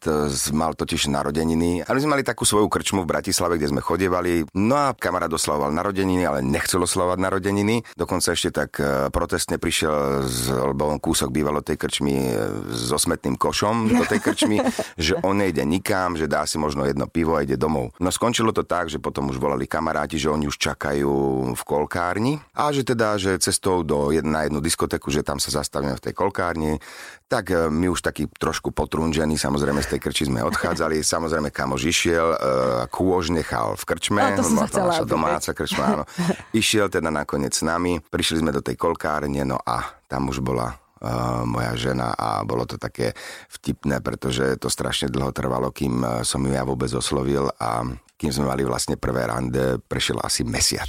mal 0.51 0.75
totiž 0.75 1.07
narodeniny 1.07 1.86
a 1.86 1.89
my 1.95 2.00
sme 2.01 2.19
mali 2.19 2.24
takú 2.25 2.44
svoju 2.44 2.68
krčmu 2.68 3.07
v 3.07 3.12
Bratislave, 3.12 3.56
kde 3.56 3.72
sme 3.72 3.81
chodievali. 3.81 4.44
No 4.57 4.75
a 4.75 4.92
kamarát 4.92 5.31
oslavoval 5.31 5.72
narodeniny, 5.72 6.27
ale 6.27 6.44
nechcel 6.44 6.83
oslavovať 6.83 7.19
narodeniny. 7.22 7.86
Dokonca 7.95 8.36
ešte 8.36 8.51
tak 8.51 8.77
protestne 9.16 9.56
prišiel, 9.56 10.27
z, 10.27 10.51
lebo 10.51 10.92
on 10.92 11.00
kúsok 11.00 11.31
býval 11.31 11.63
od 11.63 11.66
tej 11.66 11.80
krčmy 11.80 12.36
so 12.75 13.00
smetným 13.00 13.39
košom 13.39 13.95
do 13.95 14.04
tej 14.04 14.19
krčmy, 14.19 14.60
že 15.06 15.16
on 15.24 15.39
nejde 15.39 15.63
nikam, 15.63 16.19
že 16.19 16.27
dá 16.27 16.44
si 16.44 16.60
možno 16.60 16.83
jedno 16.83 17.07
pivo 17.07 17.39
a 17.39 17.44
ide 17.44 17.56
domov. 17.56 17.75
No 18.00 18.10
skončilo 18.10 18.56
to 18.56 18.63
tak, 18.63 18.88
že 18.88 19.01
potom 19.01 19.30
už 19.30 19.38
volali 19.38 19.68
kamaráti, 19.68 20.16
že 20.16 20.31
oni 20.31 20.48
už 20.48 20.57
čakajú 20.57 21.13
v 21.54 21.63
kolkárni 21.68 22.39
a 22.56 22.72
že 22.72 22.88
teda, 22.88 23.19
že 23.19 23.38
cestou 23.42 23.83
do 23.83 24.10
jed- 24.16 24.25
na 24.25 24.48
jednu 24.48 24.63
diskotéku, 24.63 25.12
že 25.12 25.22
tam 25.22 25.38
sa 25.38 25.51
zastavíme 25.62 25.95
v 26.00 26.04
tej 26.10 26.13
kolkárni, 26.16 26.80
tak 27.25 27.51
e, 27.51 27.68
my 27.68 27.92
už 27.92 28.06
taký 28.06 28.30
trošku 28.31 28.72
potrunžení, 28.72 29.36
samozrejme 29.36 29.81
z 29.81 29.98
tej 29.98 30.00
krči 30.00 30.24
sme 30.30 30.45
odchádzali, 30.45 31.01
samozrejme 31.13 31.50
kamož 31.50 31.89
išiel, 31.89 32.27
e, 32.33 32.38
kôž 32.89 33.33
nechal 33.33 33.75
v 33.75 33.83
krčme, 33.83 34.22
A 34.22 34.38
to 34.38 34.45
bola 34.45 34.68
naša 34.69 35.06
domáca 35.06 35.50
krčma, 35.51 35.86
áno. 36.00 36.04
Išiel 36.56 36.88
teda 36.88 37.12
nakoniec 37.12 37.51
s 37.51 37.66
nami, 37.66 38.00
prišli 38.00 38.45
sme 38.45 38.56
do 38.56 38.62
tej 38.63 38.80
kolkárne, 38.80 39.44
no 39.44 39.60
a 39.60 39.83
tam 40.07 40.30
už 40.31 40.39
bola 40.39 40.85
moja 41.46 41.74
žena 41.76 42.16
a 42.16 42.42
bolo 42.48 42.64
to 42.64 42.80
také 42.80 43.12
vtipné, 43.52 44.00
pretože 44.00 44.56
to 44.58 44.72
strašne 44.72 45.12
dlho 45.12 45.36
trvalo, 45.36 45.70
kým 45.70 46.02
uh, 46.02 46.24
som 46.24 46.40
ju 46.44 46.56
ja 46.56 46.64
vôbec 46.64 46.90
oslovil 46.96 47.52
a 47.60 47.84
kým 48.16 48.32
sme 48.32 48.48
mali 48.48 48.64
vlastne 48.64 48.96
prvé 48.96 49.28
rande, 49.28 49.76
prešiel 49.92 50.24
asi 50.24 50.48
mesiac. 50.48 50.88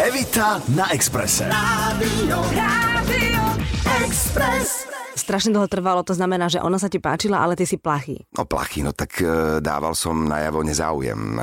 Evita 0.00 0.64
na 0.72 0.88
Exprese. 0.96 1.44
Rádio, 1.44 2.40
Rádio 2.56 3.42
Express. 4.00 4.87
Strašne 5.18 5.50
dlho 5.50 5.66
trvalo, 5.66 6.06
to 6.06 6.14
znamená, 6.14 6.46
že 6.46 6.62
ona 6.62 6.78
sa 6.78 6.86
ti 6.86 7.02
páčila, 7.02 7.42
ale 7.42 7.58
ty 7.58 7.66
si 7.66 7.74
plachý. 7.74 8.22
No 8.38 8.46
plachy, 8.46 8.86
no 8.86 8.94
tak 8.94 9.18
e, 9.18 9.58
dával 9.58 9.98
som 9.98 10.14
najavo 10.30 10.62
nezáujem. 10.62 11.42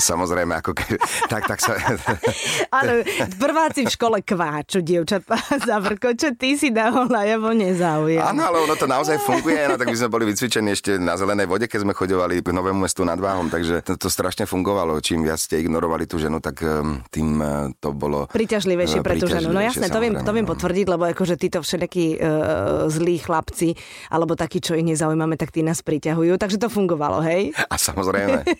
Samozrejme, 0.00 0.56
ako 0.64 0.72
ke, 0.72 0.96
tak, 1.28 1.44
tak 1.44 1.60
sa... 1.60 1.76
Ale 2.76 3.04
prváci 3.36 3.84
v 3.84 3.92
škole 3.92 4.18
kváču, 4.24 4.80
dievčatá 4.80 5.36
za 5.68 5.76
vrko, 5.76 6.16
čo 6.16 6.32
ty 6.32 6.56
si 6.56 6.72
dával 6.72 7.12
najavo 7.12 7.52
nezáujem. 7.52 8.24
Áno, 8.24 8.48
ale 8.48 8.64
ono 8.64 8.74
to 8.80 8.88
naozaj 8.88 9.20
funguje, 9.20 9.60
no 9.68 9.76
tak 9.76 9.92
my 9.92 9.96
sme 9.96 10.08
boli 10.08 10.24
vycvičení 10.32 10.72
ešte 10.72 10.96
na 10.96 11.20
zelenej 11.20 11.44
vode, 11.44 11.68
keď 11.68 11.84
sme 11.84 11.92
chodovali 11.92 12.40
k 12.40 12.48
Novému 12.48 12.88
mestu 12.88 13.04
nad 13.04 13.20
Váhom, 13.20 13.52
takže 13.52 13.84
to, 13.84 14.00
to 14.00 14.08
strašne 14.08 14.48
fungovalo. 14.48 14.96
Čím 15.04 15.28
viac 15.28 15.36
ste 15.36 15.60
ignorovali 15.60 16.08
tú 16.08 16.16
ženu, 16.16 16.40
tak 16.40 16.64
tým 17.12 17.28
e, 17.44 17.76
to 17.76 17.92
bolo... 17.92 18.24
Priťažlivejšie 18.32 19.00
e, 19.00 19.04
pre 19.04 19.14
tú 19.20 19.28
ženu. 19.28 19.52
No 19.52 19.60
jasné, 19.60 19.92
to 19.92 20.00
viem, 20.00 20.16
to 20.16 20.32
viem 20.32 20.46
no. 20.48 20.52
potvrdiť, 20.56 20.86
lebo 20.88 21.04
akože 21.12 21.34
títo 21.36 21.60
všetakí 21.60 22.16
uh, 22.16 22.88
zlí 23.02 23.18
chlapci, 23.18 23.74
alebo 24.14 24.38
takí, 24.38 24.62
čo 24.62 24.78
ich 24.78 24.86
nezaujímame, 24.86 25.34
tak 25.34 25.50
tí 25.50 25.66
nás 25.66 25.82
priťahujú. 25.82 26.38
Takže 26.38 26.62
to 26.62 26.70
fungovalo, 26.70 27.18
hej? 27.26 27.50
A 27.66 27.74
samozrejme. 27.74 28.46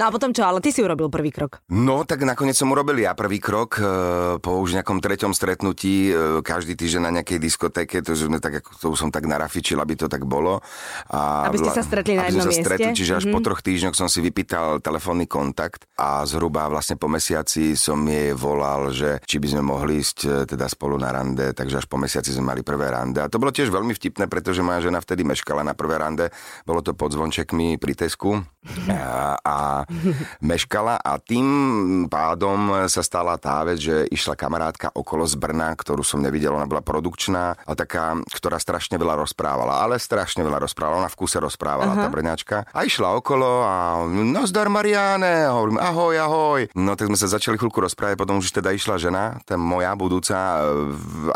No 0.00 0.08
a 0.08 0.10
potom 0.10 0.34
čo, 0.34 0.42
ale 0.42 0.58
ty 0.58 0.74
si 0.74 0.82
urobil 0.82 1.06
prvý 1.06 1.30
krok. 1.30 1.62
No, 1.70 2.02
tak 2.02 2.26
nakoniec 2.26 2.58
som 2.58 2.72
urobil 2.72 2.98
ja 2.98 3.14
prvý 3.14 3.38
krok 3.38 3.78
e, 3.78 3.84
po 4.42 4.58
už 4.58 4.80
nejakom 4.80 4.98
treťom 4.98 5.30
stretnutí, 5.30 6.10
e, 6.10 6.42
každý 6.42 6.74
týždeň 6.74 7.02
na 7.04 7.12
nejakej 7.20 7.38
diskotéke, 7.38 8.02
to, 8.02 8.16
sme 8.16 8.42
tak, 8.42 8.64
to 8.80 8.90
som 8.98 9.12
tak 9.14 9.28
narafičil, 9.28 9.78
aby 9.78 9.94
to 9.94 10.10
tak 10.10 10.26
bolo. 10.26 10.58
A 11.12 11.46
Aby 11.46 11.62
ste 11.62 11.70
sa 11.70 11.84
stretli 11.84 12.18
na 12.18 12.26
jednom 12.26 12.48
sa 12.48 12.54
stretli, 12.54 12.90
mieste? 12.90 12.98
čiže 12.98 13.12
až 13.22 13.24
po 13.30 13.38
troch 13.44 13.60
týždňoch 13.62 13.94
som 13.94 14.08
si 14.10 14.18
vypýtal 14.24 14.82
telefónny 14.82 15.28
kontakt 15.28 15.86
a 15.94 16.24
zhruba 16.26 16.66
vlastne 16.66 16.98
po 16.98 17.06
mesiaci 17.06 17.78
som 17.78 18.00
jej 18.08 18.34
volal, 18.34 18.90
že 18.90 19.22
či 19.22 19.38
by 19.38 19.46
sme 19.54 19.62
mohli 19.62 20.00
ísť 20.00 20.18
e, 20.24 20.28
teda 20.48 20.66
spolu 20.66 20.98
na 20.98 21.14
rande, 21.14 21.52
takže 21.52 21.84
až 21.84 21.86
po 21.86 22.00
mesiaci 22.00 22.34
sme 22.34 22.56
mali 22.56 22.62
prvé 22.64 22.90
rande. 22.90 23.20
A 23.22 23.30
to 23.30 23.38
bolo 23.44 23.52
tiež 23.52 23.68
veľmi 23.68 23.92
vtipné, 23.92 24.24
pretože 24.24 24.64
moja 24.64 24.80
žena 24.80 25.04
vtedy 25.04 25.20
meškala 25.20 25.60
na 25.60 25.76
prvé 25.76 26.00
rande, 26.00 26.32
bolo 26.64 26.80
to 26.80 26.96
pod 26.96 27.12
zvončekmi 27.12 27.76
pri 27.76 27.92
Tesku. 27.92 28.40
A, 28.88 29.36
a 29.44 29.56
meškala 30.40 30.96
a 30.96 31.20
tým 31.20 31.44
pádom 32.08 32.88
sa 32.88 33.04
stala 33.04 33.36
tá 33.36 33.60
vec, 33.68 33.76
že 33.76 34.08
išla 34.08 34.32
kamarátka 34.32 34.88
okolo 34.96 35.28
z 35.28 35.36
Brna, 35.36 35.76
ktorú 35.76 36.00
som 36.00 36.24
nevidel, 36.24 36.56
ona 36.56 36.64
bola 36.64 36.80
produkčná 36.80 37.60
a 37.60 37.72
taká, 37.76 38.16
ktorá 38.32 38.56
strašne 38.56 38.96
veľa 38.96 39.20
rozprávala, 39.20 39.84
ale 39.84 40.00
strašne 40.00 40.40
veľa 40.40 40.64
rozprávala, 40.64 41.04
ona 41.04 41.12
v 41.12 41.18
kuse 41.20 41.36
rozprávala, 41.36 41.92
tá 41.92 42.08
Brňačka. 42.08 42.64
A 42.72 42.88
išla 42.88 43.12
okolo 43.20 43.68
a 43.68 44.00
no 44.08 44.48
zdar 44.48 44.72
Mariane, 44.72 45.44
hovorím 45.52 45.76
ahoj, 45.76 46.14
ahoj. 46.16 46.60
No 46.72 46.96
tak 46.96 47.12
sme 47.12 47.20
sa 47.20 47.28
začali 47.28 47.60
chvíľku 47.60 47.84
rozprávať, 47.84 48.16
potom 48.16 48.40
už 48.40 48.48
teda 48.48 48.72
išla 48.72 48.96
žena, 48.96 49.44
tá 49.44 49.60
moja 49.60 49.92
budúca 49.92 50.64
e, 50.64 50.72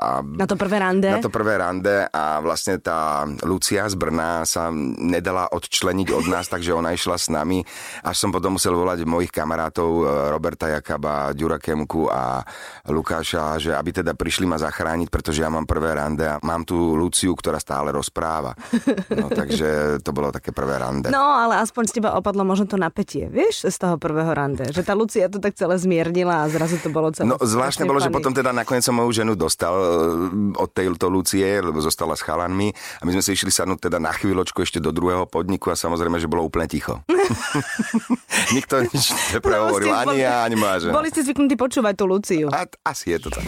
a 0.01 0.25
Na 0.25 0.49
to 0.49 0.57
prvé 0.57 0.81
rande. 0.81 1.13
na 1.13 1.21
to 1.21 1.29
prvé 1.29 1.61
rande 1.61 1.93
a 2.07 2.39
vlastne 2.39 2.79
tá 2.79 3.27
Lucia 3.43 3.83
z 3.91 3.99
Brna 3.99 4.47
sa 4.47 4.71
nedala 4.99 5.51
odčleniť 5.51 6.09
od 6.15 6.25
nás, 6.31 6.47
takže 6.47 6.77
ona 6.77 6.95
išla 6.95 7.19
s 7.19 7.27
nami. 7.33 7.67
Až 8.07 8.17
som 8.17 8.31
potom 8.31 8.55
musel 8.55 8.79
volať 8.79 9.03
mojich 9.03 9.35
kamarátov 9.35 9.91
e, 9.91 10.03
Roberta 10.31 10.71
Jakaba, 10.71 11.35
Ďura 11.35 11.59
Kemku 11.59 12.07
a 12.07 12.45
Lukáša, 12.87 13.59
že 13.59 13.75
aby 13.75 13.91
teda 13.91 14.15
prišli 14.15 14.47
ma 14.47 14.61
zachrániť, 14.61 15.09
pretože 15.09 15.43
ja 15.43 15.51
mám 15.51 15.67
prvé 15.67 15.97
rande 15.97 16.29
a 16.29 16.39
mám 16.45 16.63
tu 16.63 16.77
Luciu, 16.95 17.35
ktorá 17.35 17.59
stále 17.59 17.91
rozpráva. 17.91 18.55
No 19.11 19.33
takže 19.39 19.99
to 20.05 20.11
bolo 20.15 20.31
také 20.31 20.55
prvé 20.55 20.79
rande. 20.79 21.09
No, 21.11 21.23
ale 21.23 21.59
aspoň 21.65 21.85
z 21.89 21.93
teba 22.01 22.15
opadlo 22.15 22.45
možno 22.45 22.69
to 22.69 22.77
napätie, 22.77 23.27
vieš, 23.33 23.67
z 23.67 23.77
toho 23.77 23.97
prvého 23.97 24.31
rande. 24.31 24.69
Že 24.71 24.83
tá 24.85 24.93
Lucia 24.93 25.27
to 25.27 25.41
tak 25.41 25.57
celé 25.57 25.81
zmiernila 25.81 26.45
a 26.45 26.51
zrazu 26.53 26.77
to 26.79 26.93
bolo 26.93 27.11
celé. 27.11 27.31
No 27.31 27.37
zvláštne 27.41 27.89
bolo, 27.89 28.03
že 28.03 28.11
funny. 28.13 28.17
potom 28.21 28.33
teda 28.37 28.51
nakoniec 28.53 28.85
som 28.85 28.97
moju 28.97 29.11
ženu 29.15 29.33
dostal 29.39 29.75
e, 29.75 29.87
od 30.59 30.71
tejto 30.71 31.09
Lucie, 31.09 31.63
lebo 31.79 31.87
zostala 31.87 32.19
s 32.19 32.27
chalanmi 32.27 32.75
a 32.75 33.03
my 33.07 33.15
sme 33.15 33.23
si 33.23 33.39
išli 33.39 33.55
sadnúť 33.55 33.87
teda 33.87 34.03
na 34.03 34.11
chvíľočku 34.11 34.67
ešte 34.67 34.83
do 34.83 34.91
druhého 34.91 35.31
podniku 35.31 35.71
a 35.71 35.79
samozrejme, 35.79 36.19
že 36.19 36.27
bolo 36.27 36.43
úplne 36.43 36.67
ticho. 36.67 37.07
Nikto 38.59 38.83
nič 38.91 39.15
neprehovoril, 39.39 39.95
No, 39.95 40.11
ani 40.11 40.27
ja, 40.27 40.43
ani 40.43 40.59
moja 40.59 40.83
žena. 40.83 40.99
Boli 40.99 41.15
ste 41.15 41.23
zvyknutí 41.23 41.55
počúvať 41.55 41.95
tú 41.95 42.05
Luciu. 42.11 42.51
A 42.51 42.67
asi 42.83 43.15
je 43.15 43.19
to 43.23 43.31
tak. 43.31 43.47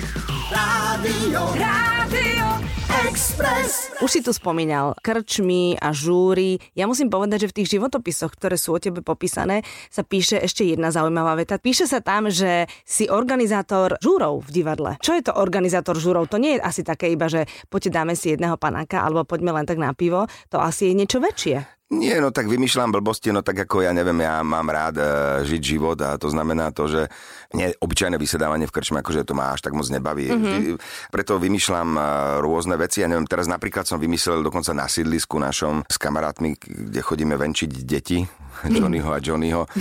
Rádio, 0.54 1.42
Rádio 1.58 2.69
Express. 2.90 3.94
Už 4.02 4.10
si 4.10 4.20
tu 4.20 4.34
spomínal 4.34 4.98
krčmy 4.98 5.78
a 5.78 5.94
žúry. 5.94 6.58
Ja 6.74 6.90
musím 6.90 7.06
povedať, 7.06 7.46
že 7.46 7.50
v 7.54 7.56
tých 7.62 7.78
životopisoch, 7.78 8.34
ktoré 8.34 8.58
sú 8.58 8.74
o 8.74 8.82
tebe 8.82 8.98
popísané, 8.98 9.62
sa 9.86 10.02
píše 10.02 10.42
ešte 10.42 10.66
jedna 10.66 10.90
zaujímavá 10.90 11.38
veta. 11.38 11.62
Píše 11.62 11.86
sa 11.86 12.02
tam, 12.02 12.26
že 12.26 12.66
si 12.82 13.06
organizátor 13.06 13.94
žúrov 14.02 14.42
v 14.50 14.50
divadle. 14.50 14.90
Čo 14.98 15.14
je 15.14 15.22
to 15.22 15.38
organizátor 15.38 15.94
žúrov? 16.02 16.26
To 16.34 16.42
nie 16.42 16.58
je 16.58 16.66
asi 16.66 16.82
také 16.82 17.14
iba, 17.14 17.30
že 17.30 17.46
poďte 17.70 17.94
dáme 17.94 18.18
si 18.18 18.34
jedného 18.34 18.58
panáka 18.58 19.06
alebo 19.06 19.22
poďme 19.22 19.54
len 19.54 19.66
tak 19.70 19.78
na 19.78 19.94
pivo. 19.94 20.26
To 20.50 20.58
asi 20.58 20.90
je 20.90 20.98
niečo 20.98 21.22
väčšie. 21.22 21.79
Nie, 21.90 22.22
no 22.22 22.30
tak 22.30 22.46
vymýšľam 22.46 22.94
blbosti, 22.94 23.34
no 23.34 23.42
tak 23.42 23.66
ako 23.66 23.82
ja 23.82 23.90
neviem, 23.90 24.22
ja 24.22 24.46
mám 24.46 24.70
rád 24.70 25.02
e, 25.02 25.04
žiť 25.42 25.62
život 25.74 25.98
a 25.98 26.14
to 26.22 26.30
znamená 26.30 26.70
to, 26.70 26.86
že 26.86 27.10
nie 27.50 27.66
obyčajné 27.66 28.14
vysedávanie 28.14 28.70
v 28.70 28.74
krčme, 28.78 29.02
akože 29.02 29.26
to 29.26 29.34
ma 29.34 29.58
až 29.58 29.66
tak 29.66 29.74
moc 29.74 29.90
nebaví. 29.90 30.30
Mm-hmm. 30.30 30.78
Preto 31.10 31.42
vymýšľam 31.42 31.98
e, 31.98 32.02
rôzne 32.46 32.78
veci, 32.78 33.02
ja 33.02 33.10
neviem, 33.10 33.26
teraz 33.26 33.50
napríklad 33.50 33.90
som 33.90 33.98
vymyslel 33.98 34.46
dokonca 34.46 34.70
na 34.70 34.86
sídlisku 34.86 35.42
našom 35.42 35.82
s 35.90 35.98
kamarátmi, 35.98 36.54
kde 36.62 37.00
chodíme 37.02 37.34
venčiť 37.34 37.82
deti, 37.82 38.22
Johnnyho 38.76 39.10
a 39.10 39.18
Johnnyho. 39.18 39.64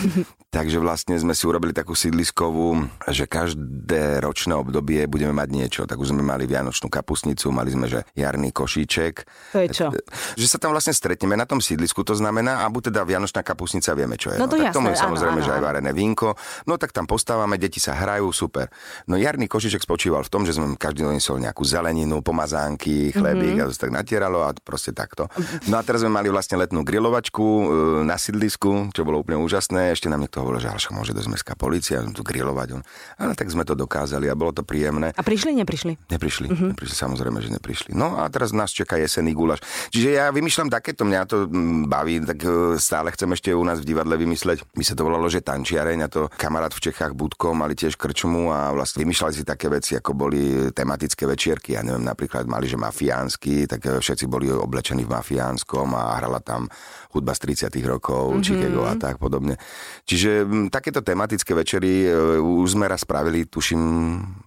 Takže 0.50 0.82
vlastne 0.82 1.14
sme 1.22 1.38
si 1.38 1.46
urobili 1.46 1.78
takú 1.78 1.94
sídliskovú, 1.94 2.90
že 3.06 3.30
každé 3.30 4.18
ročné 4.18 4.58
obdobie 4.58 5.06
budeme 5.06 5.30
mať 5.30 5.50
niečo. 5.54 5.82
Tak 5.86 6.02
už 6.02 6.10
sme 6.10 6.26
mali 6.26 6.50
Vianočnú 6.50 6.90
kapusnicu, 6.90 7.54
mali 7.54 7.70
sme, 7.70 7.86
že 7.86 8.02
jarný 8.18 8.50
košíček. 8.50 9.30
To 9.54 9.62
je 9.62 9.70
čo? 9.70 9.94
Že 10.42 10.48
sa 10.50 10.58
tam 10.58 10.74
vlastne 10.74 10.90
stretneme 10.90 11.38
na 11.38 11.46
tom 11.46 11.62
sídlisku, 11.62 12.02
to 12.02 12.18
znamená, 12.18 12.66
a 12.66 12.70
buď 12.74 12.90
teda 12.90 13.06
Vianočná 13.06 13.46
kapusnica 13.46 13.94
vieme, 13.94 14.18
čo 14.18 14.34
je. 14.34 14.42
No 14.42 14.50
to 14.50 14.58
tak 14.58 14.74
jasné, 14.74 14.78
tomu 14.82 14.90
je 14.90 14.98
áno, 14.98 15.06
samozrejme, 15.06 15.38
áno, 15.38 15.46
že 15.46 15.52
aj 15.54 15.62
áno. 15.62 15.68
varené 15.70 15.92
vínko. 15.94 16.30
No 16.66 16.74
tak 16.82 16.98
tam 16.98 17.06
postávame, 17.06 17.62
deti 17.62 17.78
sa 17.78 17.94
hrajú, 17.94 18.34
super. 18.34 18.74
No 19.06 19.22
jarný 19.22 19.46
košíček 19.46 19.86
spočíval 19.86 20.26
v 20.26 20.34
tom, 20.34 20.50
že 20.50 20.58
sme 20.58 20.74
každý 20.74 21.06
doniesol 21.06 21.38
nejakú 21.38 21.62
zeleninu, 21.62 22.26
pomazánky, 22.26 23.14
chlebík 23.14 23.54
Mhm. 23.54 23.62
mm-hmm. 23.62 23.66
a 23.66 23.70
to 23.70 23.76
sa 23.78 23.82
tak 23.86 23.94
natieralo 23.94 24.42
a 24.42 24.50
proste 24.58 24.98
takto. 24.98 25.30
No 25.70 25.78
a 25.78 25.86
teraz 25.86 26.02
sme 26.02 26.10
mali 26.10 26.34
vlastne 26.34 26.58
letnú 26.58 26.82
grilovačku 26.82 27.46
e, 27.46 27.64
na 28.02 28.18
sídlisku, 28.18 28.69
čo 28.92 29.02
bolo 29.04 29.22
úplne 29.22 29.40
úžasné. 29.40 29.94
Ešte 29.94 30.08
nám 30.08 30.26
niekto 30.26 30.42
hovoril, 30.42 30.64
že 30.64 30.72
však 30.72 30.94
môže 30.96 31.12
dosť 31.16 31.30
mestská 31.30 31.54
policia 31.54 32.02
tu 32.12 32.22
grilovať. 32.24 32.82
Ale 33.20 33.34
tak 33.34 33.52
sme 33.52 33.64
to 33.66 33.74
dokázali 33.76 34.30
a 34.30 34.36
bolo 34.38 34.56
to 34.56 34.64
príjemné. 34.64 35.12
A 35.16 35.22
prišli, 35.22 35.56
neprišli? 35.58 36.10
Neprišli, 36.10 36.48
uh-huh. 36.50 36.70
neprišli, 36.74 36.96
samozrejme, 36.96 37.40
že 37.44 37.50
neprišli. 37.56 37.92
No 37.94 38.20
a 38.20 38.28
teraz 38.32 38.56
nás 38.56 38.72
čaká 38.72 38.98
jesený 39.02 39.34
gulaš. 39.36 39.60
Čiže 39.90 40.10
ja 40.16 40.26
vymýšľam 40.30 40.70
takéto, 40.72 41.04
mňa 41.04 41.22
to 41.30 41.48
mm, 41.48 41.90
baví, 41.90 42.22
tak 42.24 42.40
e, 42.46 42.80
stále 42.80 43.10
chcem 43.14 43.30
ešte 43.34 43.50
u 43.56 43.64
nás 43.66 43.82
v 43.82 43.90
divadle 43.90 44.16
vymysleť. 44.16 44.64
My 44.78 44.84
sa 44.86 44.94
to 44.94 45.06
volalo, 45.06 45.26
že 45.28 45.44
tančiareň 45.44 46.00
a 46.06 46.12
to 46.12 46.28
kamarát 46.36 46.72
v 46.72 46.84
Čechách 46.90 47.14
Budko 47.18 47.58
mali 47.58 47.74
tiež 47.74 47.98
krčmu 47.98 48.54
a 48.54 48.72
vlastne 48.72 49.02
vymýšľali 49.04 49.34
si 49.34 49.44
také 49.46 49.68
veci, 49.68 49.98
ako 49.98 50.12
boli 50.14 50.72
tematické 50.72 51.26
večierky. 51.26 51.76
Ja 51.76 51.82
neviem, 51.82 52.06
napríklad 52.06 52.46
mali, 52.46 52.70
že 52.70 52.78
mafiánsky, 52.78 53.66
tak 53.66 53.82
e, 53.86 54.00
všetci 54.00 54.26
boli 54.30 54.52
oblečení 54.52 55.04
v 55.04 55.14
mafiánskom 55.16 55.94
a 55.96 56.18
hrala 56.20 56.40
tam 56.40 56.70
hudba 57.10 57.34
z 57.34 57.68
30 57.70 57.74
rokov, 57.90 58.38
mm-hmm. 58.38 58.46
Chicago 58.60 58.84
a 58.84 58.94
tak 59.00 59.16
podobne. 59.16 59.56
Čiže 60.04 60.44
m, 60.44 60.68
takéto 60.68 61.00
tematické 61.00 61.56
večery 61.56 62.06
e, 62.06 62.38
už 62.40 62.76
sme 62.76 62.92
raz 62.92 63.08
spravili, 63.08 63.48
tuším, 63.48 63.82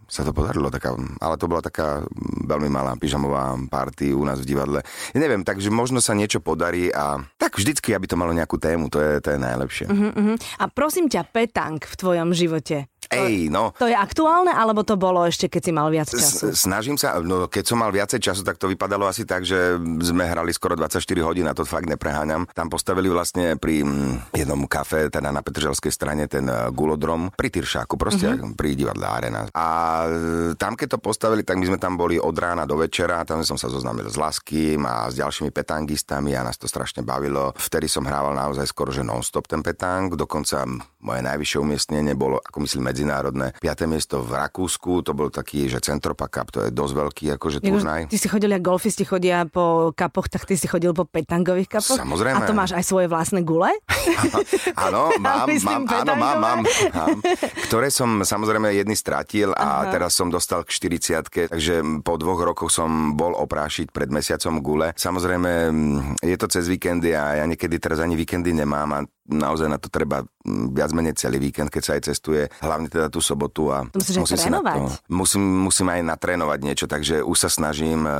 sa 0.04 0.21
to 0.21 0.37
podarilo, 0.37 0.69
taká, 0.69 0.92
ale 1.19 1.35
to 1.40 1.49
bola 1.49 1.64
taká 1.64 2.04
veľmi 2.45 2.69
malá 2.69 2.92
pyžamová 3.00 3.57
party 3.73 4.12
u 4.12 4.23
nás 4.28 4.45
v 4.45 4.52
divadle. 4.52 4.85
Ja 5.16 5.19
neviem, 5.19 5.40
takže 5.42 5.73
možno 5.73 6.04
sa 6.04 6.12
niečo 6.12 6.45
podarí 6.45 6.92
a 6.92 7.25
tak 7.40 7.57
vždycky, 7.57 7.97
aby 7.97 8.04
to 8.04 8.21
malo 8.21 8.37
nejakú 8.37 8.61
tému, 8.61 8.92
to 8.92 9.00
je, 9.00 9.25
to 9.25 9.33
je 9.33 9.38
najlepšie. 9.40 9.87
Uh-huh. 9.88 10.37
A 10.61 10.64
prosím 10.69 11.09
ťa, 11.09 11.25
petang 11.33 11.81
v 11.81 11.95
tvojom 11.97 12.37
živote. 12.37 12.92
Ej, 13.12 13.52
no, 13.52 13.76
To 13.76 13.87
je 13.88 13.97
aktuálne, 13.97 14.52
alebo 14.52 14.83
to 14.83 14.97
bolo 14.97 15.25
ešte, 15.28 15.52
keď 15.52 15.62
si 15.62 15.73
mal 15.73 15.88
viac 15.92 16.09
času? 16.09 16.52
S- 16.52 16.64
snažím 16.64 16.97
sa, 16.97 17.21
no 17.21 17.47
keď 17.47 17.64
som 17.69 17.78
mal 17.81 17.92
viacej 17.92 18.21
času, 18.21 18.40
tak 18.42 18.57
to 18.57 18.71
vypadalo 18.71 19.04
asi 19.04 19.28
tak, 19.28 19.45
že 19.45 19.76
sme 20.00 20.25
hrali 20.25 20.50
skoro 20.54 20.75
24 20.75 21.02
hodín, 21.21 21.45
a 21.49 21.52
to 21.52 21.69
fakt 21.69 21.87
nepreháňam. 21.87 22.49
Tam 22.57 22.73
postavili 22.73 23.12
vlastne 23.12 23.61
pri 23.61 23.85
mm, 23.85 24.33
jednom 24.33 24.64
kafe, 24.64 25.12
teda 25.12 25.28
na 25.28 25.45
Petržalskej 25.45 25.92
strane, 25.92 26.25
ten 26.26 26.49
eh, 26.49 26.73
gulodrom, 26.73 27.31
pri 27.37 27.52
Tyršáku, 27.52 28.00
proste 28.00 28.33
uh-huh. 28.33 28.57
pri 28.57 28.73
divadle 28.73 29.04
Arena. 29.04 29.49
A 29.52 29.66
eh, 30.09 30.52
tam, 30.57 30.75
keď 30.75 30.97
to 30.97 30.99
postavili, 30.99 31.45
tak 31.45 31.61
my 31.61 31.75
sme 31.75 31.78
tam 31.78 32.00
boli 32.00 32.16
od 32.16 32.35
rána 32.35 32.64
do 32.64 32.81
večera, 32.81 33.25
tam 33.28 33.45
som 33.45 33.61
sa 33.61 33.69
zoznámil 33.69 34.09
s 34.09 34.16
Laským 34.16 34.81
a 34.88 35.12
s 35.12 35.19
ďalšími 35.21 35.50
petangistami 35.52 36.33
a 36.33 36.47
nás 36.47 36.57
to 36.57 36.71
strašne 36.71 37.04
bavilo. 37.04 37.52
Vtedy 37.59 37.90
som 37.90 38.07
hrával 38.09 38.33
naozaj 38.33 38.64
skoro, 38.69 38.95
že 38.95 39.04
non-stop 39.04 39.50
ten 39.50 39.61
petang, 39.61 40.14
dokonca 40.14 40.64
moje 41.02 41.21
najvyššie 41.26 41.59
umiestnenie 41.59 42.14
bolo, 42.14 42.38
ako 42.38 42.62
myslím, 42.62 42.87
medzinárodné. 43.02 43.59
5. 43.59 43.90
miesto 43.90 44.23
v 44.23 44.38
Rakúsku, 44.38 45.02
to 45.02 45.11
bol 45.11 45.26
taký, 45.26 45.66
že 45.66 45.82
Centropa 45.82 46.30
Cup, 46.30 46.54
to 46.54 46.62
je 46.62 46.71
dosť 46.71 46.94
veľký 46.94 47.25
akože 47.35 47.59
turnaj. 47.59 48.06
Ty 48.06 48.16
si 48.16 48.28
chodil, 48.30 48.54
ako 48.54 48.62
golfisti 48.62 49.02
chodia 49.02 49.42
po 49.50 49.90
kapoch, 49.90 50.30
tak 50.30 50.47
ty 50.47 50.54
si 50.54 50.71
chodil 50.71 50.94
po 50.94 51.02
petangových 51.02 51.66
kapoch? 51.66 51.99
Samozrejme. 51.99 52.38
A 52.38 52.47
to 52.47 52.54
máš 52.54 52.71
aj 52.78 52.85
svoje 52.87 53.11
vlastné 53.11 53.42
gule? 53.42 53.75
Áno, 54.87 55.11
mám, 55.18 55.50
mám, 55.50 55.82
áno, 55.85 56.12
mám, 56.14 56.37
mám, 56.38 56.61
mám. 56.94 57.16
Ktoré 57.66 57.90
som 57.90 58.23
samozrejme 58.23 58.73
jedny 58.75 58.94
stratil 58.94 59.50
a 59.54 59.90
teraz 59.90 60.14
som 60.14 60.30
dostal 60.30 60.62
k 60.62 60.71
40 60.71 61.50
takže 61.50 61.75
po 62.02 62.14
dvoch 62.18 62.40
rokoch 62.42 62.71
som 62.71 63.14
bol 63.18 63.35
oprášiť 63.35 63.90
pred 63.90 64.11
mesiacom 64.11 64.62
gule. 64.62 64.88
Samozrejme, 64.94 65.50
mm, 65.71 65.99
je 66.23 66.37
to 66.38 66.47
cez 66.50 66.66
víkendy 66.68 67.14
a 67.14 67.42
ja 67.42 67.44
niekedy 67.47 67.78
teraz 67.78 68.02
ani 68.02 68.14
víkendy 68.14 68.52
nemám 68.54 68.88
a 68.92 68.99
naozaj 69.23 69.71
na 69.71 69.79
to 69.79 69.87
treba 69.87 70.26
mm, 70.26 70.75
viac 70.75 70.91
menej 70.91 71.14
celý 71.14 71.38
víkend, 71.38 71.71
keď 71.71 71.83
sa 71.83 71.93
aj 71.95 72.02
cestuje, 72.11 72.43
hlavne 72.59 72.91
teda 72.91 73.07
tú 73.07 73.23
sobotu 73.23 73.71
a 73.71 73.87
To 73.87 74.02
musíš 74.02 74.19
musím 74.19 74.38
si 74.38 74.50
na 74.50 74.59
trénovať. 74.59 74.79
musím, 75.09 75.43
musím 75.62 75.88
aj 75.95 76.00
natrénovať 76.02 76.59
niečo, 76.59 76.87
takže 76.91 77.23
už 77.23 77.37
sa 77.38 77.47
snažím 77.47 78.02
e, 78.02 78.12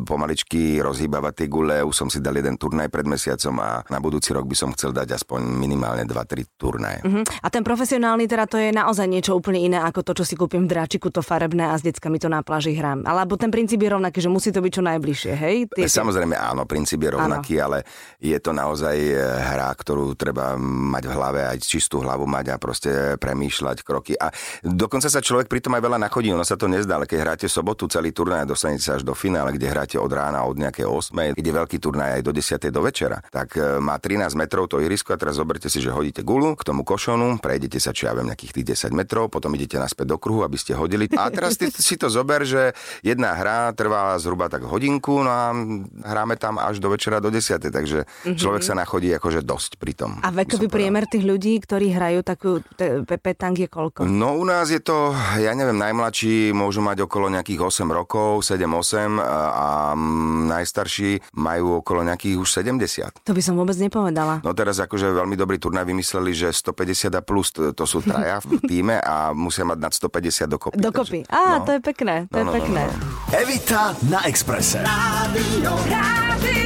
pomaličky 0.00 0.80
rozhýbavať 0.80 1.32
tie 1.44 1.48
gule, 1.52 1.84
už 1.84 1.92
som 1.92 2.08
si 2.08 2.24
dal 2.24 2.32
jeden 2.32 2.56
turnaj 2.56 2.88
pred 2.88 3.04
mesiacom 3.04 3.52
a 3.60 3.84
na 3.92 3.98
budúci 4.00 4.32
rok 4.32 4.48
by 4.48 4.56
som 4.56 4.72
chcel 4.72 4.96
dať 4.96 5.20
aspoň 5.20 5.44
minimálne 5.44 6.08
2-3 6.08 6.56
turnaje. 6.56 7.00
Mhm. 7.04 7.22
A 7.44 7.46
ten 7.52 7.60
profesionálny 7.60 8.24
teda 8.24 8.48
to 8.48 8.56
je 8.56 8.72
naozaj 8.72 9.04
niečo 9.04 9.36
úplne 9.36 9.60
iné 9.60 9.76
ako 9.76 10.00
to, 10.02 10.12
čo 10.22 10.24
si 10.24 10.34
kúpim 10.38 10.64
v 10.64 10.72
dráčiku, 10.72 11.12
to 11.12 11.20
farebné 11.20 11.68
a 11.68 11.76
s 11.76 11.84
deckami 11.84 12.16
to 12.16 12.32
na 12.32 12.40
pláži 12.40 12.72
hrám. 12.72 13.04
Alebo 13.04 13.36
ten 13.36 13.52
princíp 13.52 13.84
je 13.84 13.92
rovnaký, 13.92 14.24
že 14.24 14.32
musí 14.32 14.48
to 14.48 14.64
byť 14.64 14.72
čo 14.72 14.82
najbližšie, 14.82 15.32
hej? 15.36 15.56
Ty, 15.68 15.80
Samozrejme 15.84 16.32
áno, 16.32 16.64
princíp 16.64 17.04
je 17.04 17.10
rovnaký, 17.12 17.60
ale 17.60 17.84
je 18.16 18.36
to 18.40 18.56
naozaj 18.56 18.96
e, 18.96 19.16
hra, 19.20 19.68
ktorú 19.76 20.16
treba 20.16 20.45
mať 20.60 21.04
v 21.10 21.12
hlave, 21.12 21.40
aj 21.50 21.58
čistú 21.66 21.98
hlavu 21.98 22.30
mať 22.30 22.54
a 22.54 22.56
proste 22.62 22.90
premýšľať 23.18 23.82
kroky. 23.82 24.14
A 24.14 24.30
dokonca 24.62 25.10
sa 25.10 25.18
človek 25.18 25.50
pri 25.50 25.58
tom 25.58 25.74
aj 25.74 25.82
veľa 25.82 25.98
nachodí, 25.98 26.30
ono 26.30 26.46
sa 26.46 26.54
to 26.54 26.70
nezdá, 26.70 27.02
ale 27.02 27.10
keď 27.10 27.18
hráte 27.26 27.46
sobotu 27.50 27.90
celý 27.90 28.14
turnaj 28.14 28.46
a 28.46 28.50
dostanete 28.50 28.86
sa 28.86 29.00
až 29.00 29.02
do 29.02 29.16
finále, 29.16 29.50
kde 29.56 29.66
hráte 29.66 29.96
od 29.98 30.12
rána 30.12 30.46
od 30.46 30.54
nejakej 30.54 30.86
8, 30.86 31.34
kde 31.34 31.50
veľký 31.50 31.76
turnaj 31.82 32.20
aj 32.20 32.22
do 32.22 32.32
10 32.36 32.70
do 32.70 32.80
večera, 32.84 33.18
tak 33.32 33.58
e, 33.58 33.80
má 33.82 33.98
13 33.98 34.36
metrov 34.38 34.70
to 34.70 34.78
irisko 34.78 35.16
a 35.16 35.18
teraz 35.18 35.40
zoberte 35.40 35.66
si, 35.66 35.80
že 35.80 35.90
hodíte 35.90 36.20
gulu 36.20 36.54
k 36.54 36.62
tomu 36.62 36.84
košonu, 36.84 37.40
prejdete 37.40 37.80
sa, 37.80 37.96
čo 37.96 38.06
ja 38.06 38.12
viem, 38.14 38.28
nejakých 38.28 38.62
tých 38.62 38.90
10 38.90 38.92
metrov, 38.92 39.32
potom 39.32 39.50
idete 39.56 39.80
naspäť 39.80 40.12
do 40.12 40.18
kruhu, 40.20 40.44
aby 40.44 40.58
ste 40.60 40.76
hodili. 40.76 41.08
A 41.16 41.32
teraz 41.32 41.56
ty 41.56 41.72
si 41.72 41.96
to 41.96 42.12
zober, 42.12 42.44
že 42.44 42.76
jedna 43.00 43.32
hra 43.32 43.72
trvá 43.72 44.14
zhruba 44.20 44.52
tak 44.52 44.68
hodinku, 44.68 45.24
no 45.24 45.30
a 45.30 45.54
hráme 46.04 46.36
tam 46.36 46.60
až 46.60 46.82
do 46.82 46.92
večera 46.92 47.22
do 47.22 47.32
10, 47.32 47.72
takže 47.72 48.04
mm-hmm. 48.04 48.36
človek 48.36 48.62
sa 48.62 48.74
nachodí 48.76 49.08
akože 49.16 49.40
dosť 49.40 49.80
pri 49.80 49.92
tom. 49.96 50.10
A 50.20 50.28
vekový 50.36 50.68
priemer 50.68 51.08
tých 51.08 51.24
ľudí, 51.24 51.56
ktorí 51.56 51.90
hrajú 51.90 52.20
takú 52.20 52.50
te, 52.76 53.00
pe, 53.02 53.16
petang 53.16 53.52
je 53.52 53.66
koľko? 53.66 54.04
No 54.04 54.36
u 54.36 54.44
nás 54.44 54.68
je 54.68 54.78
to, 54.78 55.10
ja 55.36 55.52
neviem, 55.52 55.74
najmladší 55.74 56.52
môžu 56.52 56.78
mať 56.78 57.02
okolo 57.02 57.26
nejakých 57.28 57.58
8 57.58 57.88
rokov, 57.88 58.44
7-8 58.44 59.16
a, 59.16 59.32
a 59.48 59.66
najstarší 60.46 61.32
majú 61.34 61.80
okolo 61.80 62.04
nejakých 62.04 62.36
už 62.36 62.48
70. 62.52 63.24
To 63.24 63.32
by 63.32 63.40
som 63.40 63.56
vôbec 63.56 63.74
nepovedala. 63.76 64.40
No 64.42 64.52
teraz 64.52 64.76
akože 64.76 65.10
veľmi 65.14 65.34
dobrý 65.34 65.56
turnaj 65.56 65.82
vymysleli, 65.82 66.32
že 66.32 66.52
150 66.52 67.10
a 67.10 67.22
plus, 67.22 67.50
to, 67.50 67.84
sú 67.86 68.02
traja 68.02 68.38
v 68.42 68.60
týme 68.62 68.98
a 68.98 69.32
musia 69.32 69.64
mať 69.64 69.78
nad 69.80 69.92
150 69.92 70.46
dokopy. 70.46 70.76
Dokopy. 70.76 71.18
takže- 71.24 71.32
Á, 71.32 71.58
no. 71.58 71.64
to 71.64 71.70
je 71.72 71.80
pekné, 71.80 72.14
to 72.28 72.36
je 72.36 72.44
No, 72.44 72.50
no, 72.50 72.52
no, 72.52 72.56
pekné. 72.60 72.82
no. 72.84 72.94
Evita 73.32 73.82
na 74.06 74.20
Exprese. 74.26 74.82
Rádio, 74.82 75.72
Rádio 75.86 76.65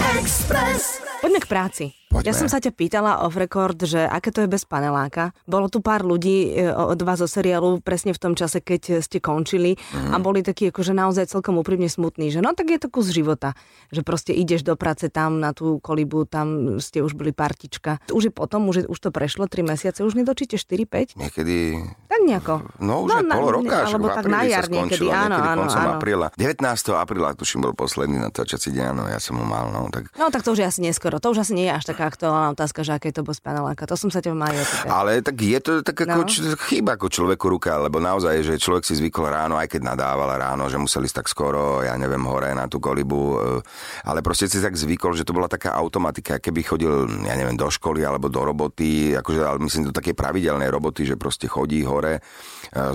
Express. 0.00 1.00
Poďme 1.16 1.40
k 1.40 1.48
práci. 1.48 1.84
Poďme. 2.06 2.28
Ja 2.28 2.32
som 2.32 2.46
sa 2.46 2.60
ťa 2.60 2.70
pýtala 2.70 3.24
off 3.24 3.34
record, 3.34 3.80
že 3.80 4.04
aké 4.04 4.28
to 4.28 4.44
je 4.44 4.48
bez 4.48 4.62
paneláka. 4.62 5.32
Bolo 5.42 5.66
tu 5.66 5.80
pár 5.80 6.04
ľudí 6.04 6.52
e, 6.54 6.68
od 6.70 7.00
vás 7.02 7.18
zo 7.18 7.26
seriálu 7.26 7.80
presne 7.80 8.12
v 8.12 8.20
tom 8.20 8.32
čase, 8.32 8.60
keď 8.60 9.00
ste 9.00 9.18
končili 9.18 9.74
Mhm. 9.76 10.12
a 10.12 10.16
boli 10.20 10.44
takí 10.44 10.68
akože 10.68 10.92
naozaj 10.92 11.28
celkom 11.28 11.56
úprimne 11.56 11.88
smutní, 11.88 12.28
že 12.28 12.44
no 12.44 12.52
tak 12.52 12.68
je 12.68 12.78
to 12.78 12.92
kus 12.92 13.08
života, 13.10 13.56
že 13.88 14.04
proste 14.04 14.36
ideš 14.36 14.62
do 14.62 14.76
práce 14.76 15.08
tam 15.08 15.40
na 15.40 15.50
tú 15.50 15.80
kolibu, 15.80 16.28
tam 16.28 16.78
ste 16.78 17.00
už 17.00 17.16
boli 17.16 17.32
partička. 17.32 17.98
Už 18.12 18.28
je 18.28 18.32
potom, 18.32 18.68
už, 18.68 18.76
je, 18.76 18.84
už 18.86 18.98
to 19.00 19.08
prešlo 19.10 19.48
3 19.48 19.64
mesiace, 19.64 20.04
už 20.04 20.14
nedočíte 20.14 20.60
4-5? 20.60 21.16
Niekedy 21.16 21.80
nejako. 22.26 22.54
No 22.82 23.06
už 23.06 23.10
no, 23.14 23.16
na- 23.22 23.36
pol 23.38 23.48
roka, 23.62 23.76
však 23.86 23.94
alebo 23.94 24.06
tak 24.10 24.26
na 24.26 24.40
jar 24.42 24.66
niekedy, 24.66 25.06
áno, 25.06 25.36
áno, 25.38 25.62
áno. 25.70 25.90
apríla. 25.96 26.26
19. 26.34 26.66
apríla, 26.98 27.38
tuším, 27.38 27.62
bol 27.62 27.74
posledný 27.78 28.18
natáčací 28.18 28.74
deň, 28.74 28.84
áno, 28.90 29.02
ja 29.06 29.22
som 29.22 29.38
ho 29.38 29.46
mal, 29.46 29.70
no, 29.70 29.86
tak... 29.94 30.10
No 30.18 30.28
tak 30.34 30.42
to 30.42 30.52
už 30.52 30.62
je 30.62 30.66
asi 30.66 30.80
neskoro. 30.82 31.22
To 31.22 31.30
už 31.30 31.46
asi 31.46 31.54
nie 31.54 31.70
je 31.70 31.74
až 31.78 31.86
taká 31.86 32.10
aktuálna 32.10 32.52
otázka, 32.52 32.82
že 32.82 32.98
aké 32.98 33.14
to 33.14 33.22
bez 33.22 33.38
paneláka. 33.38 33.86
To 33.86 33.94
som 33.94 34.10
sa 34.10 34.18
ťa 34.18 34.34
opýtať. 34.34 34.90
Ale 34.90 35.22
tak 35.22 35.36
je 35.38 35.58
to 35.62 35.72
tak 35.86 35.96
ako 36.02 36.06
No. 36.16 36.24
no. 36.26 36.56
chyba 36.66 36.96
ako 36.96 37.06
človeku 37.12 37.46
ruka, 37.50 37.76
lebo 37.78 38.00
naozaj, 38.00 38.42
že 38.42 38.54
človek 38.56 38.82
si 38.88 38.96
zvykol 38.98 39.28
ráno, 39.28 39.54
aj 39.60 39.68
keď 39.70 39.94
nadával 39.94 40.30
ráno, 40.38 40.66
že 40.66 40.80
museli 40.80 41.06
ísť 41.06 41.22
tak 41.22 41.28
skoro, 41.30 41.84
ja 41.84 41.94
neviem, 41.94 42.22
hore 42.24 42.50
na 42.56 42.66
tú 42.66 42.80
kolibu, 42.82 43.20
e, 43.36 43.62
ale 44.08 44.24
proste 44.24 44.48
si 44.50 44.58
tak 44.58 44.74
zvykol, 44.74 45.14
že 45.14 45.22
to 45.26 45.36
bola 45.36 45.46
taká 45.46 45.76
automatika, 45.76 46.40
keby 46.40 46.60
chodil, 46.64 46.92
ja 47.26 47.34
neviem, 47.36 47.54
do 47.54 47.68
školy 47.68 48.02
alebo 48.02 48.26
do 48.32 48.42
roboty, 48.42 49.14
akože, 49.14 49.40
ale 49.44 49.58
myslím, 49.62 49.90
do 49.90 49.94
také 49.94 50.16
pravidelnej 50.16 50.70
roboty, 50.72 51.04
že 51.06 51.14
proste 51.20 51.46
chodí 51.46 51.84
hore, 51.84 52.15
e, 52.18 52.22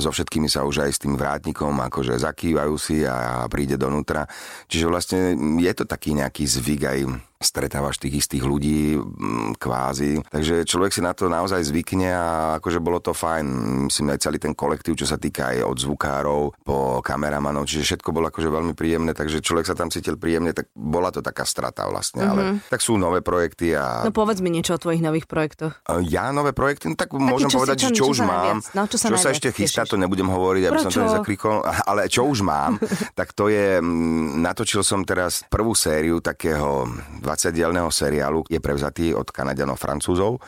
so 0.01 0.09
všetkými 0.11 0.51
sa 0.51 0.67
už 0.67 0.85
aj 0.85 0.91
s 0.91 1.01
tým 1.01 1.15
vrátnikom, 1.15 1.73
akože 1.87 2.19
zakývajú 2.19 2.75
si 2.75 3.07
a 3.07 3.47
príde 3.47 3.79
donútra. 3.79 4.27
Čiže 4.67 4.85
vlastne 4.85 5.19
je 5.57 5.73
to 5.73 5.83
taký 5.87 6.13
nejaký 6.17 6.43
zvyk 6.45 6.81
aj 6.85 6.99
stretávaš 7.45 8.01
tých 8.01 8.25
istých 8.25 8.43
ľudí 8.43 8.97
mm, 8.97 9.61
kvázi. 9.61 10.25
Takže 10.25 10.65
človek 10.65 10.91
si 10.93 11.01
na 11.05 11.13
to 11.13 11.29
naozaj 11.29 11.61
zvykne 11.61 12.09
a 12.09 12.27
akože 12.57 12.81
bolo 12.81 12.97
to 12.97 13.13
fajn. 13.13 13.45
Myslím 13.87 14.13
aj 14.17 14.25
celý 14.25 14.37
ten 14.41 14.57
kolektív, 14.57 14.97
čo 14.97 15.05
sa 15.05 15.21
týka 15.21 15.53
aj 15.53 15.65
od 15.65 15.77
zvukárov 15.77 16.41
po 16.65 17.05
kameramanov, 17.05 17.69
čiže 17.69 17.93
všetko 17.93 18.09
bolo 18.09 18.33
akože 18.33 18.49
veľmi 18.49 18.73
príjemné, 18.73 19.13
takže 19.13 19.45
človek 19.45 19.69
sa 19.69 19.75
tam 19.77 19.93
cítil 19.93 20.17
príjemne, 20.17 20.53
tak 20.57 20.73
bola 20.73 21.13
to 21.13 21.21
taká 21.21 21.45
strata 21.45 21.85
vlastne, 21.85 22.25
mm-hmm. 22.25 22.33
ale 22.33 22.65
tak 22.69 22.81
sú 22.81 22.97
nové 22.97 23.21
projekty 23.21 23.77
a... 23.77 24.01
No 24.01 24.13
povedz 24.13 24.41
mi 24.41 24.49
niečo 24.49 24.77
o 24.77 24.81
tvojich 24.81 25.01
nových 25.03 25.29
projektoch. 25.29 25.77
Ja 26.09 26.33
nové 26.33 26.53
projekty, 26.53 26.89
no 26.89 26.95
tak 26.97 27.11
Taký, 27.11 27.27
môžem 27.27 27.49
čo 27.51 27.59
povedať, 27.59 27.77
si, 27.77 27.83
čo, 27.83 27.89
čo, 27.91 27.97
čo 27.99 28.05
už 28.07 28.19
mám. 28.23 28.57
No, 28.71 28.87
čo 28.87 28.95
sa, 28.95 29.11
čo 29.11 29.17
sa 29.19 29.29
ešte 29.35 29.51
chystá, 29.51 29.83
to 29.83 29.99
nebudem 29.99 30.31
hovoriť, 30.31 30.63
aby 30.63 30.77
Prečo? 30.79 30.87
som 30.87 30.91
to 30.95 31.01
nezakrikol, 31.11 31.57
ale 31.65 32.07
čo 32.07 32.23
už 32.23 32.39
mám, 32.39 32.79
tak 33.19 33.35
to 33.35 33.51
je, 33.51 33.83
mm, 33.83 34.39
natočil 34.39 34.79
som 34.85 35.03
teraz 35.03 35.43
prvú 35.51 35.75
sériu 35.75 36.23
takého 36.23 36.87
20-dielného 37.31 37.87
seriálu, 37.87 38.43
je 38.51 38.59
prevzatý 38.59 39.15
od 39.15 39.31
Kanadianov 39.31 39.79
Francúzov 39.79 40.43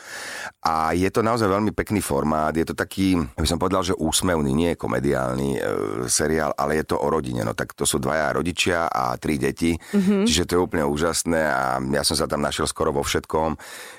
a 0.60 0.92
je 0.92 1.08
to 1.08 1.24
naozaj 1.24 1.48
veľmi 1.48 1.72
pekný 1.72 2.04
formát, 2.04 2.52
je 2.52 2.68
to 2.68 2.76
taký, 2.76 3.16
by 3.16 3.48
som 3.48 3.56
povedal, 3.56 3.80
že 3.80 3.96
úsmevný, 3.96 4.52
nie 4.52 4.70
je 4.76 4.80
komediálny 4.80 5.50
e, 5.56 5.60
seriál, 6.12 6.52
ale 6.52 6.84
je 6.84 6.92
to 6.92 7.00
o 7.00 7.08
rodine, 7.08 7.40
no 7.40 7.56
tak 7.56 7.72
to 7.72 7.88
sú 7.88 7.96
dvaja 7.96 8.36
rodičia 8.36 8.92
a 8.92 9.16
tri 9.16 9.40
deti, 9.40 9.72
mm-hmm. 9.72 10.28
čiže 10.28 10.44
to 10.44 10.52
je 10.60 10.60
úplne 10.60 10.84
úžasné 10.84 11.40
a 11.48 11.80
ja 11.80 12.04
som 12.04 12.20
sa 12.20 12.28
tam 12.28 12.44
našiel 12.44 12.68
skoro 12.68 12.92
vo 12.92 13.00
všetkom. 13.00 13.56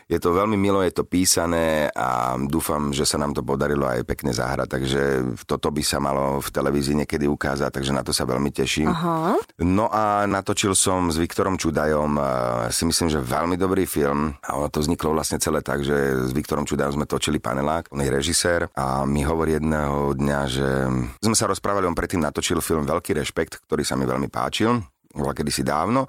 Je 0.10 0.18
to 0.18 0.34
veľmi 0.34 0.58
milo, 0.58 0.82
je 0.82 0.92
to 0.92 1.06
písané 1.06 1.94
a 1.94 2.36
dúfam, 2.50 2.90
že 2.90 3.06
sa 3.06 3.22
nám 3.22 3.38
to 3.38 3.46
podarilo 3.46 3.86
aj 3.86 4.02
pekne 4.10 4.34
zahrať, 4.34 4.68
takže 4.68 5.02
toto 5.46 5.70
by 5.70 5.84
sa 5.86 6.02
malo 6.02 6.42
v 6.42 6.50
televízii 6.50 7.06
niekedy 7.06 7.30
ukázať, 7.30 7.70
takže 7.70 7.94
na 7.94 8.02
to 8.02 8.10
sa 8.10 8.26
veľmi 8.26 8.50
teším. 8.50 8.90
Aha. 8.90 9.38
No 9.62 9.86
a 9.94 10.26
natočil 10.26 10.74
som 10.74 11.14
s 11.14 11.22
Viktorom 11.22 11.62
Čudajom, 11.62 12.18
e, 12.18 12.24
si 12.74 12.90
myslím, 12.90 13.14
že 13.14 13.22
veľmi 13.22 13.56
dobrý 13.56 13.86
film 13.86 14.34
a 14.42 14.66
to 14.70 14.82
vzniklo 14.82 15.14
vlastne 15.14 15.38
celé 15.38 15.62
tak, 15.62 15.86
že 15.86 16.26
s 16.26 16.34
Viktorom 16.34 16.56
ktorom 16.56 16.72
čudám 16.72 16.96
sme 16.96 17.04
točili 17.04 17.44
panelák, 17.44 17.92
on 17.92 18.00
je 18.00 18.08
režisér 18.08 18.72
a 18.80 19.04
mi 19.04 19.28
hovorí 19.28 19.60
jedného 19.60 20.16
dňa, 20.16 20.40
že 20.48 20.70
sme 21.20 21.36
sa 21.36 21.52
rozprávali, 21.52 21.84
on 21.84 21.92
predtým 21.92 22.24
natočil 22.24 22.64
film 22.64 22.88
Veľký 22.88 23.12
rešpekt, 23.12 23.60
ktorý 23.68 23.84
sa 23.84 24.00
mi 24.00 24.08
veľmi 24.08 24.32
páčil 24.32 24.80
bola 25.16 25.32
kedysi 25.32 25.64
dávno. 25.64 26.06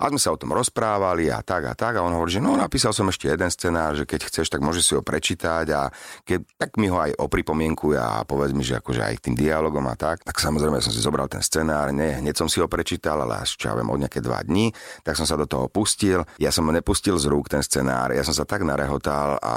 A 0.00 0.08
sme 0.08 0.18
sa 0.18 0.32
o 0.32 0.40
tom 0.40 0.56
rozprávali 0.56 1.28
a 1.28 1.44
tak 1.44 1.68
a 1.68 1.74
tak. 1.76 2.00
A 2.00 2.04
on 2.04 2.16
hovorí, 2.16 2.40
že 2.40 2.42
no 2.42 2.56
napísal 2.56 2.96
som 2.96 3.06
ešte 3.12 3.28
jeden 3.28 3.48
scenár, 3.52 3.94
že 3.94 4.08
keď 4.08 4.32
chceš, 4.32 4.48
tak 4.48 4.64
môžeš 4.64 4.84
si 4.84 4.92
ho 4.96 5.02
prečítať 5.04 5.66
a 5.76 5.92
keď, 6.24 6.38
tak 6.56 6.70
mi 6.80 6.88
ho 6.88 6.96
aj 6.96 7.14
opripomienkuj 7.20 7.94
a 8.00 8.24
povedz 8.24 8.56
mi, 8.56 8.64
že 8.64 8.80
akože 8.80 9.04
aj 9.04 9.14
tým 9.20 9.34
dialogom 9.36 9.84
a 9.86 9.94
tak. 9.94 10.24
Tak 10.24 10.40
samozrejme 10.40 10.80
ja 10.80 10.84
som 10.84 10.94
si 10.94 11.00
zobral 11.04 11.28
ten 11.28 11.44
scenár, 11.44 11.92
nie, 11.92 12.18
hneď 12.18 12.34
som 12.40 12.48
si 12.48 12.62
ho 12.62 12.66
prečítal, 12.70 13.20
ale 13.20 13.44
až 13.44 13.58
čo 13.58 13.68
ja 13.68 13.74
viem, 13.76 13.90
od 13.90 14.00
nejaké 14.00 14.22
dva 14.24 14.40
dní, 14.40 14.72
tak 15.04 15.18
som 15.18 15.26
sa 15.28 15.34
do 15.34 15.44
toho 15.44 15.66
pustil. 15.68 16.24
Ja 16.40 16.54
som 16.54 16.64
ho 16.64 16.72
nepustil 16.72 17.18
z 17.18 17.26
rúk 17.28 17.50
ten 17.50 17.60
scenár, 17.60 18.14
ja 18.14 18.22
som 18.22 18.32
sa 18.32 18.46
tak 18.46 18.62
narehotal 18.62 19.36
a 19.42 19.54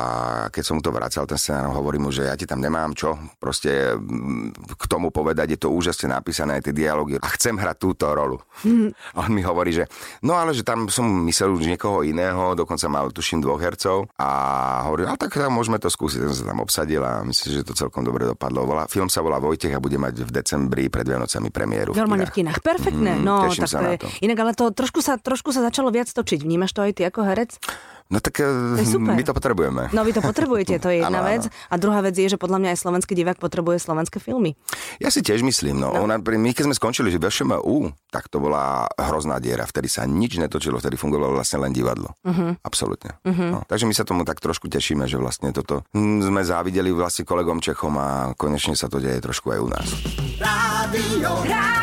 keď 0.50 0.63
som 0.65 0.75
mu 0.77 0.81
to 0.81 0.89
vracal, 0.89 1.29
ten 1.29 1.38
scenár, 1.38 1.71
hovorím 1.77 2.10
mu, 2.10 2.12
že 2.12 2.25
ja 2.25 2.36
ti 2.36 2.50
tam 2.50 2.60
nemám 2.60 2.98
čo, 2.98 3.15
proste 3.38 3.93
k 4.65 4.83
tomu 4.89 5.13
povedať, 5.13 5.53
je 5.53 5.60
to 5.62 5.69
úžasne 5.69 6.10
napísané 6.10 6.57
aj 6.57 6.71
tie 6.71 6.74
dialógy 6.74 7.21
a 7.21 7.29
chcem 7.38 7.53
hrať 7.53 7.77
túto 7.77 8.10
rolu. 8.10 8.41
Hmm. 8.65 8.80
A 8.89 9.17
on 9.27 9.31
mi 9.35 9.45
hovorí, 9.45 9.75
že 9.75 9.85
no 10.25 10.33
ale 10.33 10.57
že 10.57 10.65
tam 10.65 10.89
som 10.89 11.05
myslel 11.29 11.53
už 11.53 11.69
niekoho 11.69 12.01
iného, 12.01 12.57
dokonca 12.57 12.89
mal 12.89 13.13
tuším 13.13 13.45
dvoch 13.45 13.61
hercov 13.61 14.09
a 14.17 14.29
hovorí, 14.89 15.05
ale 15.05 15.19
tak 15.21 15.38
tam 15.38 15.53
môžeme 15.53 15.77
to 15.77 15.91
skúsiť. 15.91 16.25
Som 16.31 16.35
sa 16.35 16.45
tam 16.50 16.59
obsadil 16.65 17.01
a 17.05 17.21
myslím, 17.21 17.61
že 17.61 17.67
to 17.67 17.77
celkom 17.77 18.01
dobre 18.01 18.25
dopadlo. 18.25 18.65
Volá, 18.65 18.89
film 18.89 19.11
sa 19.11 19.21
volá 19.21 19.38
Vojtech 19.38 19.75
a 19.75 19.83
bude 19.83 20.01
mať 20.01 20.25
v 20.25 20.31
decembri 20.31 20.89
pred 20.89 21.05
Vianocami 21.05 21.53
premiéru. 21.53 21.93
Normálne 21.93 22.25
v 22.25 22.41
kinách. 22.41 22.63
Perfektné. 22.63 23.19
Mm, 23.19 23.23
no, 23.23 23.45
tak 23.51 23.67
to 23.67 23.89
je... 23.93 23.97
Inak 24.25 24.38
ale 24.41 24.51
to 24.55 24.71
trošku 24.71 25.03
sa, 25.03 25.19
trošku 25.19 25.53
sa 25.53 25.61
začalo 25.61 25.91
viac 25.91 26.09
točiť. 26.09 26.41
Vnímaš 26.41 26.71
to 26.71 26.81
aj 26.81 26.91
ty 26.97 27.01
ako 27.05 27.27
herec? 27.27 27.59
No 28.12 28.20
tak 28.20 28.44
to 28.44 28.75
super. 28.84 29.15
my 29.15 29.24
to 29.24 29.32
potrebujeme. 29.32 29.88
No 29.96 30.03
vy 30.03 30.12
to 30.12 30.20
potrebujete, 30.20 30.84
to 30.84 30.91
je 30.91 31.00
jedna 31.03 31.24
ano, 31.24 31.32
vec. 31.32 31.48
A 31.72 31.75
druhá 31.80 32.03
vec 32.03 32.20
je, 32.20 32.27
že 32.27 32.36
podľa 32.36 32.60
mňa 32.60 32.70
aj 32.75 32.80
slovenský 32.84 33.15
divák 33.15 33.39
potrebuje 33.39 33.80
slovenské 33.80 34.20
filmy. 34.20 34.60
Ja 35.00 35.08
si 35.08 35.24
tiež 35.24 35.48
myslím, 35.48 35.80
no. 35.80 35.96
no. 35.96 36.03
Ona, 36.03 36.20
my 36.20 36.51
keď 36.51 36.68
sme 36.68 36.75
skončili, 36.75 37.08
že 37.08 37.24
v 37.24 37.32
ŠMU, 37.32 37.96
tak 38.12 38.27
to 38.27 38.44
bola 38.44 38.91
hrozná 39.00 39.39
diera. 39.39 39.63
Vtedy 39.63 39.88
sa 39.88 40.03
nič 40.03 40.36
netočilo, 40.36 40.84
vtedy 40.84 41.00
fungovalo 41.00 41.39
vlastne 41.39 41.63
len 41.63 41.72
divadlo. 41.72 42.12
Uh-huh. 42.27 42.60
Absolútne. 42.68 43.15
Uh-huh. 43.24 43.56
No. 43.56 43.60
Takže 43.63 43.88
my 43.88 43.96
sa 43.96 44.03
tomu 44.03 44.27
tak 44.27 44.44
trošku 44.44 44.68
tešíme, 44.68 45.08
že 45.08 45.15
vlastne 45.15 45.56
toto 45.56 45.88
sme 45.96 46.44
závideli 46.44 46.91
vlastne 46.91 47.24
kolegom 47.24 47.63
Čechom 47.63 47.96
a 47.96 48.36
konečne 48.36 48.75
sa 48.75 48.91
to 48.91 49.00
deje 49.00 49.24
trošku 49.24 49.56
aj 49.56 49.60
u 49.63 49.68
nás. 49.72 49.88
Rádio, 50.36 51.32
Rádio 51.48 51.80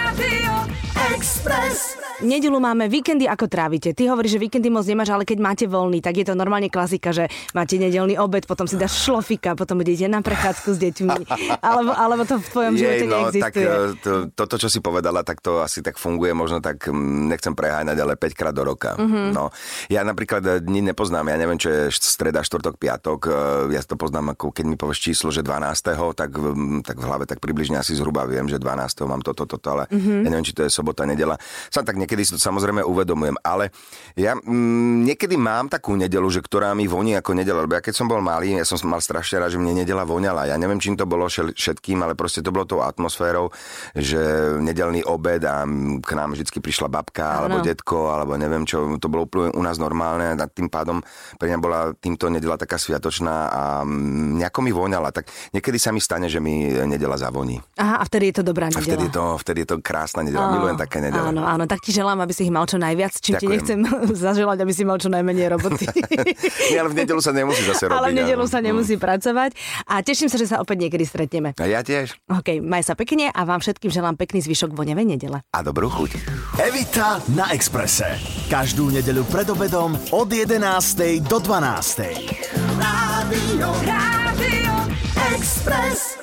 Express. 1.09 1.97
Nedelu 2.19 2.59
máme 2.59 2.91
víkendy, 2.91 3.31
ako 3.31 3.47
trávite. 3.47 3.95
Ty 3.95 4.11
hovoríš, 4.11 4.35
že 4.35 4.43
víkendy 4.43 4.67
moc 4.75 4.83
nemáš, 4.91 5.15
ale 5.15 5.23
keď 5.23 5.39
máte 5.39 5.65
voľný, 5.71 6.03
tak 6.03 6.19
je 6.19 6.27
to 6.27 6.35
normálne 6.35 6.67
klasika, 6.67 7.15
že 7.15 7.31
máte 7.55 7.79
nedelný 7.79 8.19
obed, 8.19 8.43
potom 8.43 8.67
si 8.67 8.75
dáš 8.75 9.07
šlofika, 9.07 9.55
potom 9.55 9.79
idete 9.87 10.11
na 10.11 10.19
prechádzku 10.19 10.69
s 10.75 10.79
deťmi. 10.83 11.19
Alebo, 11.63 11.95
alebo 11.95 12.23
to 12.27 12.43
v 12.43 12.49
tvojom 12.51 12.75
Jej, 12.75 12.81
živote 12.83 13.05
no, 13.07 13.15
neexistuje. 13.15 13.43
Tak, 13.47 13.55
e, 13.55 14.03
to, 14.03 14.13
toto, 14.35 14.55
čo 14.59 14.67
si 14.67 14.83
povedala, 14.83 15.23
tak 15.23 15.39
to 15.39 15.63
asi 15.63 15.79
tak 15.79 15.95
funguje, 15.95 16.35
možno 16.35 16.59
tak 16.59 16.91
nechcem 17.31 17.55
preháňať, 17.55 17.99
ale 18.03 18.19
5 18.19 18.35
krát 18.35 18.51
do 18.51 18.67
roka. 18.67 18.99
Mm-hmm. 18.99 19.31
No. 19.31 19.55
Ja 19.87 20.03
napríklad 20.03 20.43
e, 20.43 20.51
dni 20.59 20.91
nepoznám, 20.91 21.31
ja 21.31 21.39
neviem, 21.39 21.59
čo 21.59 21.71
je 21.71 21.95
streda, 21.95 22.43
štvrtok, 22.43 22.83
piatok. 22.83 23.21
E, 23.71 23.79
ja 23.79 23.83
to 23.87 23.95
poznám, 23.95 24.35
ako 24.35 24.51
keď 24.51 24.65
mi 24.67 24.75
povieš 24.75 25.15
číslo, 25.15 25.31
že 25.31 25.47
12. 25.47 25.71
tak, 26.19 26.31
tak 26.83 26.97
v 26.99 27.05
hlave 27.07 27.31
tak 27.31 27.39
približne 27.39 27.79
asi 27.79 27.95
zhruba 27.95 28.27
viem, 28.27 28.51
že 28.51 28.59
12. 28.59 29.07
mám 29.07 29.23
toto, 29.23 29.47
toto, 29.47 29.63
to, 29.63 29.69
ale 29.71 29.85
mm-hmm. 29.87 30.27
ja 30.27 30.29
neviem, 30.35 30.47
či 30.47 30.55
to 30.59 30.67
je 30.67 30.71
sobota, 30.71 30.98
nedela. 31.05 31.39
Som 31.69 31.85
tak 31.85 31.99
niekedy 31.99 32.25
si 32.25 32.35
to 32.35 32.41
samozrejme 32.41 32.83
uvedomujem, 32.83 33.37
ale 33.45 33.71
ja 34.17 34.35
mm, 34.35 35.05
niekedy 35.07 35.37
mám 35.39 35.69
takú 35.71 35.95
nedelu, 35.95 36.27
že 36.31 36.41
ktorá 36.43 36.73
mi 36.73 36.89
voní 36.89 37.15
ako 37.19 37.35
nedela, 37.35 37.63
lebo 37.67 37.77
ja 37.77 37.83
keď 37.85 37.95
som 37.95 38.07
bol 38.09 38.23
malý, 38.23 38.59
ja 38.59 38.67
som 38.67 38.79
mal 38.89 39.03
strašne 39.03 39.43
rád, 39.43 39.55
že 39.55 39.61
mne 39.61 39.85
nedela 39.85 40.03
voňala. 40.09 40.49
Ja 40.49 40.57
neviem, 40.57 40.81
čím 40.81 40.97
to 40.97 41.05
bolo 41.05 41.29
všetkým, 41.29 42.01
ale 42.01 42.17
proste 42.17 42.41
to 42.41 42.51
bolo 42.55 42.65
tou 42.65 42.81
atmosférou, 42.81 43.53
že 43.93 44.19
nedelný 44.63 45.05
obed 45.05 45.43
a 45.45 45.67
k 46.01 46.11
nám 46.17 46.35
vždy 46.35 46.49
prišla 46.59 46.89
babka 46.89 47.27
ano. 47.27 47.39
alebo 47.45 47.57
detko, 47.67 48.15
alebo 48.15 48.33
neviem 48.39 48.65
čo, 48.65 48.97
to 48.97 49.11
bolo 49.11 49.27
úplne 49.27 49.53
u 49.55 49.63
nás 49.63 49.77
normálne 49.77 50.39
a 50.39 50.47
tým 50.47 50.71
pádom 50.71 51.03
pre 51.37 51.51
mňa 51.51 51.59
bola 51.59 51.81
týmto 51.99 52.31
nedela 52.31 52.57
taká 52.57 52.79
sviatočná 52.79 53.37
a 53.51 53.63
nejako 54.39 54.61
mi 54.63 54.73
voňala. 54.73 55.11
Tak 55.11 55.29
niekedy 55.53 55.77
sa 55.77 55.91
mi 55.91 55.99
stane, 55.99 56.31
že 56.31 56.39
mi 56.39 56.71
nedela 56.87 57.19
zavoní. 57.19 57.59
Aha, 57.77 58.01
a 58.01 58.05
vtedy 58.07 58.31
je 58.31 58.35
to 58.41 58.45
dobrá 58.47 58.71
nedela. 58.71 58.85
A 58.85 58.87
vtedy 58.87 59.05
je 59.09 59.13
to, 59.13 59.25
vtedy 59.41 59.59
je 59.65 59.69
to 59.75 59.77
krásna 59.83 60.23
nedela. 60.23 60.55
Milujem 60.55 60.79
také 60.89 61.05
nedele. 61.05 61.21
Áno, 61.21 61.45
áno, 61.45 61.69
tak 61.69 61.85
ti 61.85 61.93
želám, 61.93 62.25
aby 62.25 62.33
si 62.33 62.49
ich 62.49 62.53
mal 62.53 62.65
čo 62.65 62.81
najviac, 62.81 63.13
čím 63.21 63.37
Ďakujem. 63.37 63.45
ti 63.45 63.53
nechcem 63.53 63.79
zaželať, 64.27 64.59
aby 64.65 64.73
si 64.73 64.83
mal 64.89 64.97
čo 64.97 65.13
najmenej 65.13 65.47
roboty. 65.53 65.85
Nie, 66.73 66.81
ale 66.81 66.89
v 66.89 67.05
nedelu 67.05 67.21
sa 67.21 67.37
nemusí 67.37 67.63
zase 67.69 67.93
robiť. 67.93 67.99
Ale 68.01 68.09
v 68.11 68.17
nedelu 68.25 68.45
sa 68.49 68.59
nemusí 68.65 68.97
mm. 68.97 69.03
pracovať. 69.05 69.51
A 69.85 70.01
teším 70.01 70.33
sa, 70.33 70.41
že 70.41 70.49
sa 70.49 70.57
opäť 70.65 70.89
niekedy 70.89 71.05
stretneme. 71.05 71.53
A 71.61 71.69
ja 71.69 71.85
tiež. 71.85 72.17
OK, 72.33 72.65
maj 72.65 72.89
sa 72.89 72.97
pekne 72.97 73.29
a 73.29 73.41
vám 73.45 73.61
všetkým 73.61 73.93
želám 73.93 74.17
pekný 74.17 74.41
zvyšok 74.41 74.73
vonevej 74.73 75.05
nedele. 75.05 75.45
A 75.53 75.59
dobrú 75.61 75.93
chuť. 75.93 76.17
Evita 76.57 77.21
na 77.37 77.53
Exprese. 77.53 78.17
Každú 78.49 78.89
nedelu 78.89 79.21
pred 79.29 79.47
obedom 79.53 79.93
od 80.17 80.29
11. 80.33 80.65
do 81.29 81.37
12. 81.37 82.49
Rádio, 82.81 83.69
Rádio 83.85 84.75
Express. 85.37 86.19